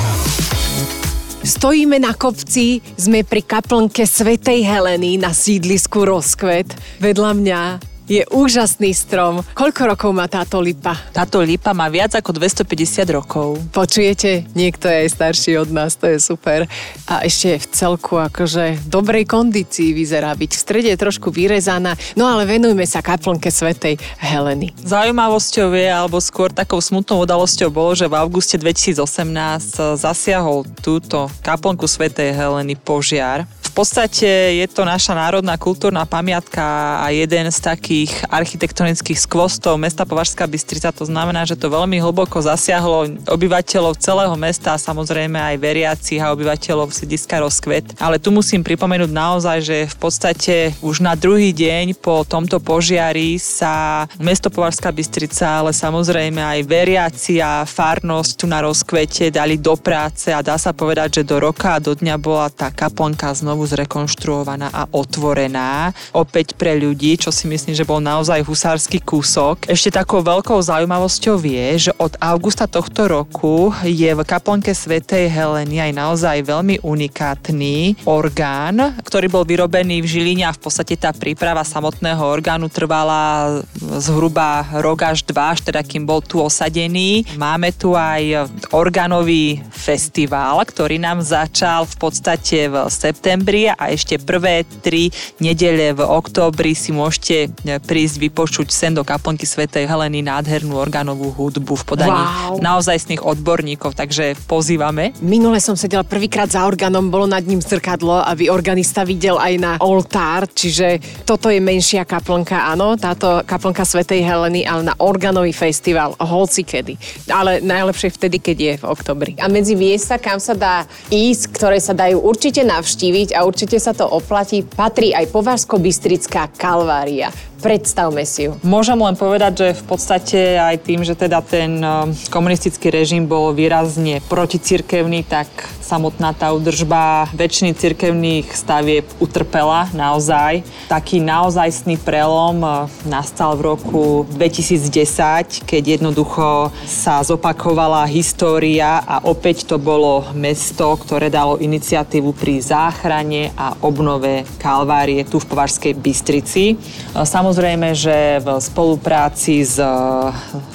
Stojíme 1.43 1.99
na 1.99 2.15
kopci, 2.15 2.79
sme 2.95 3.27
pri 3.27 3.43
kaplnke 3.43 4.07
Svetej 4.07 4.63
Heleny 4.63 5.19
na 5.19 5.35
sídlisku 5.35 6.07
Rozkvet. 6.07 6.71
Vedľa 7.03 7.31
mňa 7.35 7.61
je 8.07 8.23
úžasný 8.31 8.95
strom. 8.95 9.43
Koľko 9.51 9.93
rokov 9.93 10.11
má 10.15 10.31
táto 10.31 10.63
lipa? 10.63 10.95
Táto 11.11 11.43
lipa 11.43 11.75
má 11.75 11.91
viac 11.91 12.15
ako 12.15 12.39
250 12.39 13.03
rokov. 13.11 13.59
Počujete? 13.75 14.47
Niekto 14.55 14.87
je 14.87 14.97
aj 15.05 15.09
starší 15.11 15.59
od 15.59 15.69
nás, 15.75 15.99
to 15.99 16.07
je 16.07 16.17
super. 16.23 16.63
A 17.05 17.27
ešte 17.27 17.59
v 17.59 17.65
celku 17.75 18.15
akože 18.15 18.87
dobrej 18.87 19.27
kondícii 19.27 19.91
vyzerá 19.91 20.31
byť. 20.33 20.51
V 20.55 20.63
strede 20.63 20.89
je 20.95 21.03
trošku 21.03 21.29
vyrezaná, 21.35 21.99
no 22.15 22.23
ale 22.23 22.47
venujme 22.47 22.87
sa 22.87 23.03
kaplnke 23.03 23.51
svetej 23.51 23.99
Heleny. 24.23 24.71
Zaujímavosťou 24.79 25.75
je, 25.75 25.87
alebo 25.91 26.23
skôr 26.23 26.49
takou 26.55 26.79
smutnou 26.79 27.27
udalosťou 27.27 27.67
bolo, 27.67 27.91
že 27.91 28.07
v 28.07 28.15
auguste 28.15 28.55
2018 28.55 29.99
zasiahol 29.99 30.63
túto 30.79 31.27
kaplnku 31.43 31.83
svetej 31.83 32.31
Heleny 32.31 32.79
požiar 32.79 33.43
podstate 33.77 34.57
je 34.57 34.65
to 34.65 34.81
naša 34.81 35.13
národná 35.13 35.53
kultúrna 35.53 36.01
pamiatka 36.09 36.97
a 36.97 37.13
jeden 37.13 37.45
z 37.45 37.59
takých 37.61 38.09
architektonických 38.25 39.21
skvostov 39.21 39.77
mesta 39.77 40.01
Považská 40.01 40.49
Bystrica. 40.49 40.89
To 40.89 41.05
znamená, 41.05 41.45
že 41.45 41.53
to 41.53 41.69
veľmi 41.69 42.01
hlboko 42.01 42.41
zasiahlo 42.41 43.05
obyvateľov 43.29 44.01
celého 44.01 44.33
mesta 44.33 44.73
a 44.73 44.81
samozrejme 44.81 45.37
aj 45.37 45.61
veriacich 45.61 46.17
a 46.17 46.33
obyvateľov 46.33 46.89
sídiska 46.89 47.37
Rozkvet. 47.37 48.01
Ale 48.01 48.17
tu 48.17 48.33
musím 48.33 48.65
pripomenúť 48.65 49.13
naozaj, 49.13 49.57
že 49.61 49.77
v 49.85 49.97
podstate 50.01 50.73
už 50.81 51.05
na 51.05 51.13
druhý 51.13 51.53
deň 51.53 52.01
po 52.01 52.25
tomto 52.25 52.57
požiari 52.57 53.37
sa 53.37 54.09
mesto 54.17 54.49
Považská 54.49 54.89
Bystrica, 54.89 55.61
ale 55.61 55.69
samozrejme 55.69 56.41
aj 56.41 56.65
veriaci 56.65 57.37
a 57.45 57.61
farnosť 57.61 58.31
tu 58.41 58.49
na 58.49 58.65
Rozkvete 58.65 59.29
dali 59.29 59.61
do 59.61 59.77
práce 59.77 60.33
a 60.33 60.41
dá 60.41 60.57
sa 60.57 60.73
povedať, 60.73 61.21
že 61.21 61.29
do 61.29 61.37
roka 61.37 61.77
a 61.77 61.83
do 61.83 61.93
dňa 61.93 62.17
bola 62.17 62.49
tá 62.49 62.73
kaplnka 62.73 63.29
znovu 63.37 63.66
zrekonštruovaná 63.67 64.71
a 64.71 64.87
otvorená. 64.89 65.91
Opäť 66.15 66.55
pre 66.55 66.79
ľudí, 66.79 67.19
čo 67.19 67.29
si 67.29 67.45
myslím, 67.51 67.75
že 67.75 67.83
bol 67.83 67.99
naozaj 67.99 68.41
husársky 68.47 69.03
kúsok. 69.03 69.67
Ešte 69.67 69.99
takou 69.99 70.23
veľkou 70.23 70.55
zaujímavosťou 70.55 71.35
je, 71.43 71.89
že 71.89 71.91
od 71.99 72.15
augusta 72.23 72.63
tohto 72.69 73.11
roku 73.11 73.75
je 73.83 74.07
v 74.07 74.21
kaplnke 74.23 74.71
Svetej 74.71 75.27
Heleny 75.27 75.81
aj 75.81 75.91
naozaj 75.91 76.37
veľmi 76.45 76.79
unikátny 76.85 78.05
orgán, 78.05 78.95
ktorý 79.03 79.27
bol 79.27 79.43
vyrobený 79.43 80.05
v 80.05 80.07
Žiline 80.07 80.45
a 80.45 80.53
v 80.53 80.61
podstate 80.61 80.93
tá 80.93 81.09
príprava 81.11 81.65
samotného 81.65 82.21
orgánu 82.21 82.69
trvala 82.69 83.59
zhruba 83.97 84.61
rok 84.77 85.09
až 85.09 85.25
dva, 85.25 85.57
až 85.57 85.65
teda 85.65 85.81
kým 85.81 86.05
bol 86.05 86.21
tu 86.21 86.37
osadený. 86.37 87.25
Máme 87.33 87.73
tu 87.73 87.97
aj 87.97 88.45
orgánový 88.69 89.65
festival, 89.73 90.61
ktorý 90.61 91.01
nám 91.01 91.25
začal 91.25 91.89
v 91.89 91.95
podstate 91.97 92.69
v 92.69 92.85
septembri 92.85 93.56
septembri 93.57 93.73
a 93.73 93.83
ešte 93.89 94.15
prvé 94.21 94.65
tri 94.85 95.09
nedele 95.41 95.93
v 95.97 96.01
októbri 96.05 96.77
si 96.77 96.93
môžete 96.93 97.49
e, 97.65 97.79
prísť 97.81 98.15
vypočuť 98.21 98.67
sen 98.69 98.93
do 98.93 99.01
kaplnky 99.01 99.47
Svetej 99.49 99.89
Heleny 99.89 100.21
nádhernú 100.21 100.77
orgánovú 100.77 101.33
hudbu 101.33 101.73
v 101.73 101.83
podaní 101.87 102.13
wow. 102.13 102.61
naozajstných 102.61 103.23
odborníkov, 103.23 103.97
takže 103.97 104.37
pozývame. 104.45 105.17
Minule 105.23 105.57
som 105.63 105.73
sedela 105.73 106.05
prvýkrát 106.05 106.51
za 106.51 106.65
orgánom, 106.67 107.09
bolo 107.09 107.25
nad 107.25 107.41
ním 107.45 107.63
zrkadlo, 107.63 108.21
aby 108.27 108.51
organista 108.51 109.01
videl 109.07 109.41
aj 109.41 109.53
na 109.57 109.71
oltár, 109.81 110.45
čiže 110.51 111.01
toto 111.25 111.49
je 111.49 111.57
menšia 111.57 112.05
kaplnka, 112.05 112.69
áno, 112.69 112.99
táto 112.99 113.41
kaplnka 113.47 113.87
Svetej 113.87 114.21
Heleny, 114.21 114.67
ale 114.67 114.91
na 114.91 114.95
orgánový 114.99 115.55
festival, 115.55 116.13
hoci 116.19 116.61
kedy. 116.67 116.93
Ale 117.31 117.63
najlepšie 117.63 118.13
vtedy, 118.13 118.37
keď 118.37 118.57
je 118.57 118.73
v 118.81 118.85
oktobri. 118.85 119.31
A 119.39 119.47
medzi 119.47 119.73
miesta, 119.73 120.19
kam 120.19 120.37
sa 120.41 120.53
dá 120.53 120.83
ísť, 121.07 121.55
ktoré 121.55 121.77
sa 121.79 121.95
dajú 121.95 122.19
určite 122.19 122.67
navštíviť 122.67 123.36
a 123.37 123.45
určite 123.45 123.77
sa 123.77 123.93
to 123.93 124.09
oplatí, 124.09 124.65
patrí 124.65 125.13
aj 125.13 125.29
Považsko-Bystrická 125.29 126.49
kalvária. 126.57 127.29
Predstavme 127.57 128.21
si 128.21 128.45
ju. 128.45 128.53
Môžem 128.61 129.01
len 129.01 129.17
povedať, 129.17 129.53
že 129.57 129.67
v 129.81 129.83
podstate 129.89 130.61
aj 130.61 130.77
tým, 130.85 131.01
že 131.01 131.17
teda 131.17 131.41
ten 131.41 131.81
eh, 131.81 132.13
komunistický 132.29 132.93
režim 132.93 133.25
bol 133.25 133.49
výrazne 133.49 134.21
proticirkevný, 134.29 135.25
tak 135.25 135.49
samotná 135.81 136.37
tá 136.37 136.53
udržba 136.53 137.25
väčšiny 137.33 137.73
cirkevných 137.73 138.53
stavieb 138.53 139.09
utrpela 139.17 139.89
naozaj. 139.95 140.61
Taký 140.85 141.17
naozajstný 141.17 141.97
prelom 141.97 142.61
eh, 142.61 142.73
nastal 143.09 143.57
v 143.57 143.73
roku 143.73 144.29
2010, 144.37 145.65
keď 145.65 145.97
jednoducho 145.97 146.69
sa 146.85 147.25
zopakovala 147.25 148.05
história 148.05 149.01
a 149.01 149.25
opäť 149.25 149.65
to 149.65 149.81
bolo 149.81 150.29
mesto, 150.37 150.93
ktoré 150.93 151.33
dalo 151.33 151.57
iniciatívu 151.57 152.37
pri 152.37 152.61
záchrane 152.61 153.49
a 153.57 153.73
obnove 153.81 154.45
Kalvárie 154.61 155.25
tu 155.25 155.41
v 155.41 155.49
Považskej 155.49 155.97
Bystrici. 155.97 156.77
Eh, 156.77 157.25
Samozrejme, 157.47 157.95
že 157.95 158.43
v 158.43 158.59
spolupráci 158.59 159.63
s 159.63 159.79
eh, 159.79 159.87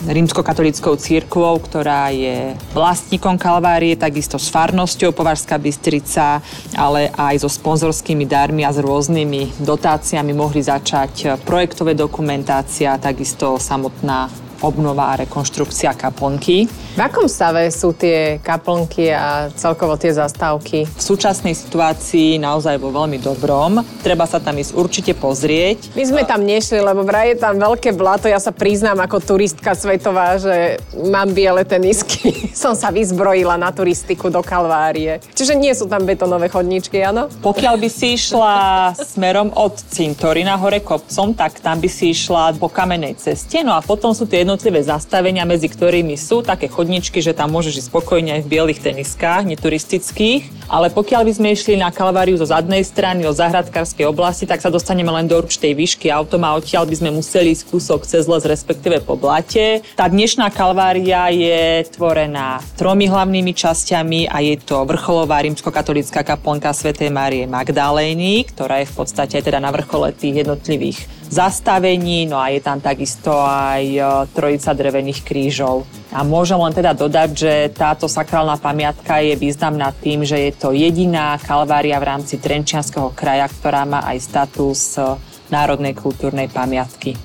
rímskokatolickou 0.08 0.96
církvou, 0.96 1.60
ktorá 1.60 2.08
je 2.08 2.56
vlastníkom 2.72 3.36
Kalvárie, 3.36 3.92
takisto 3.92 4.40
s 4.40 4.48
farnosťou 4.48 5.12
Považská 5.12 5.60
Bystrica, 5.60 6.40
ale 6.72 7.12
aj 7.12 7.44
so 7.44 7.52
sponzorskými 7.52 8.24
darmi 8.24 8.64
a 8.64 8.72
s 8.72 8.80
rôznymi 8.80 9.60
dotáciami 9.60 10.32
mohli 10.32 10.64
začať 10.64 11.44
projektové 11.44 11.92
dokumentácia, 11.92 12.96
takisto 12.96 13.60
samotná 13.60 14.32
obnova 14.64 15.12
a 15.12 15.28
rekonštrukcia 15.28 15.92
kaplnky. 15.92 16.72
V 16.92 17.00
akom 17.00 17.24
stave 17.24 17.72
sú 17.72 17.96
tie 17.96 18.36
kaplnky 18.44 19.08
a 19.08 19.48
celkovo 19.56 19.96
tie 19.96 20.12
zastávky? 20.12 20.84
V 20.84 21.00
súčasnej 21.00 21.56
situácii 21.56 22.36
naozaj 22.36 22.76
vo 22.76 22.92
veľmi 22.92 23.16
dobrom. 23.16 23.80
Treba 24.04 24.28
sa 24.28 24.36
tam 24.36 24.60
ísť 24.60 24.76
určite 24.76 25.12
pozrieť. 25.16 25.88
My 25.96 26.04
sme 26.04 26.22
tam 26.28 26.44
nešli, 26.44 26.84
lebo 26.84 27.00
vraj 27.00 27.32
je 27.32 27.40
tam 27.40 27.56
veľké 27.56 27.96
blato. 27.96 28.28
Ja 28.28 28.36
sa 28.36 28.52
priznám 28.52 29.00
ako 29.00 29.24
turistka 29.24 29.72
svetová, 29.72 30.36
že 30.36 30.84
mám 31.08 31.32
biele 31.32 31.64
tenisky. 31.64 32.28
Som 32.52 32.76
sa 32.76 32.92
vyzbrojila 32.92 33.56
na 33.56 33.72
turistiku 33.72 34.28
do 34.28 34.44
Kalvárie. 34.44 35.24
Čiže 35.32 35.56
nie 35.56 35.72
sú 35.72 35.88
tam 35.88 36.04
betonové 36.04 36.52
chodničky, 36.52 37.00
áno? 37.00 37.32
Pokiaľ 37.40 37.80
by 37.80 37.88
si 37.88 38.20
išla 38.20 38.52
smerom 39.00 39.48
od 39.56 39.80
cintorína 39.80 40.60
hore 40.60 40.84
kopcom, 40.84 41.32
tak 41.32 41.56
tam 41.64 41.80
by 41.80 41.88
si 41.88 42.12
išla 42.12 42.52
po 42.60 42.68
kamenej 42.68 43.16
ceste. 43.16 43.64
No 43.64 43.72
a 43.72 43.80
potom 43.80 44.12
sú 44.12 44.28
tie 44.28 44.44
jednotlivé 44.44 44.84
zastavenia, 44.84 45.48
medzi 45.48 45.72
ktorými 45.72 46.20
sú 46.20 46.44
také 46.44 46.68
chodničky, 46.68 46.81
že 47.22 47.36
tam 47.36 47.52
môžeš 47.52 47.84
ísť 47.84 47.88
spokojne 47.92 48.30
aj 48.38 48.42
v 48.46 48.50
bielých 48.58 48.80
teniskách, 48.82 49.46
neturistických. 49.46 50.66
Ale 50.66 50.88
pokiaľ 50.88 51.22
by 51.28 51.32
sme 51.36 51.48
išli 51.52 51.76
na 51.76 51.92
Kalváriu 51.92 52.34
zo 52.40 52.48
zadnej 52.48 52.82
strany, 52.82 53.22
do 53.22 53.30
zahradkárskej 53.30 54.08
oblasti, 54.08 54.48
tak 54.48 54.64
sa 54.64 54.72
dostaneme 54.72 55.12
len 55.12 55.28
do 55.28 55.36
určitej 55.36 55.76
výšky 55.76 56.08
autom 56.08 56.42
a 56.48 56.56
odtiaľ 56.56 56.88
by 56.88 56.96
sme 56.96 57.10
museli 57.12 57.52
ísť 57.52 57.68
kúsok 57.68 58.08
cez 58.08 58.24
les, 58.24 58.42
respektíve 58.42 59.04
po 59.04 59.14
blate. 59.14 59.84
Tá 59.94 60.08
dnešná 60.08 60.48
Kalvária 60.48 61.28
je 61.28 61.84
tvorená 61.92 62.64
tromi 62.80 63.06
hlavnými 63.06 63.52
časťami 63.52 64.32
a 64.32 64.40
je 64.40 64.56
to 64.62 64.88
vrcholová 64.88 65.44
rímskokatolická 65.44 66.24
kaplnka 66.24 66.72
svätej 66.72 67.12
Márie 67.12 67.44
Magdalény, 67.44 68.48
ktorá 68.48 68.80
je 68.80 68.90
v 68.90 68.94
podstate 68.96 69.38
teda 69.44 69.60
na 69.60 69.68
vrchole 69.68 70.16
tých 70.16 70.42
jednotlivých 70.46 71.22
zastavení, 71.32 72.28
no 72.28 72.36
a 72.36 72.52
je 72.52 72.60
tam 72.60 72.76
takisto 72.76 73.32
aj 73.32 73.82
e, 73.88 74.00
trojica 74.36 74.76
drevených 74.76 75.24
krížov. 75.24 75.88
A 76.12 76.20
môžem 76.20 76.60
len 76.60 76.76
teda 76.76 76.92
dodať, 76.92 77.30
že 77.32 77.52
táto 77.72 78.04
sakrálna 78.04 78.60
pamiatka 78.60 79.24
je 79.24 79.32
významná 79.32 79.96
tým, 79.96 80.28
že 80.28 80.36
je 80.36 80.52
to 80.52 80.76
jediná 80.76 81.40
kalvária 81.40 81.96
v 81.96 82.08
rámci 82.12 82.36
Trenčianského 82.36 83.16
kraja, 83.16 83.48
ktorá 83.48 83.88
má 83.88 84.04
aj 84.04 84.18
status 84.20 85.00
e, 85.00 85.16
národnej 85.48 85.96
kultúrnej 85.96 86.52
pamiatky. 86.52 87.16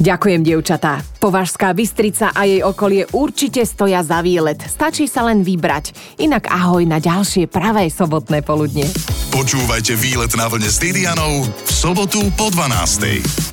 Ďakujem, 0.00 0.40
dievčatá. 0.40 1.04
Považská 1.20 1.76
Bystrica 1.76 2.32
a 2.32 2.48
jej 2.48 2.64
okolie 2.64 3.04
určite 3.12 3.68
stoja 3.68 4.00
za 4.00 4.24
výlet. 4.24 4.56
Stačí 4.64 5.04
sa 5.04 5.28
len 5.28 5.44
vybrať. 5.44 6.16
Inak 6.24 6.48
ahoj 6.48 6.88
na 6.88 6.96
ďalšie 6.96 7.44
pravé 7.44 7.92
sobotné 7.92 8.40
poludne. 8.40 8.88
Počúvajte 9.28 9.92
výlet 10.00 10.32
na 10.40 10.48
vlne 10.48 10.72
s 10.72 10.80
Didianou 10.80 11.44
v 11.44 11.68
sobotu 11.68 12.24
po 12.32 12.48
12. 12.48 13.49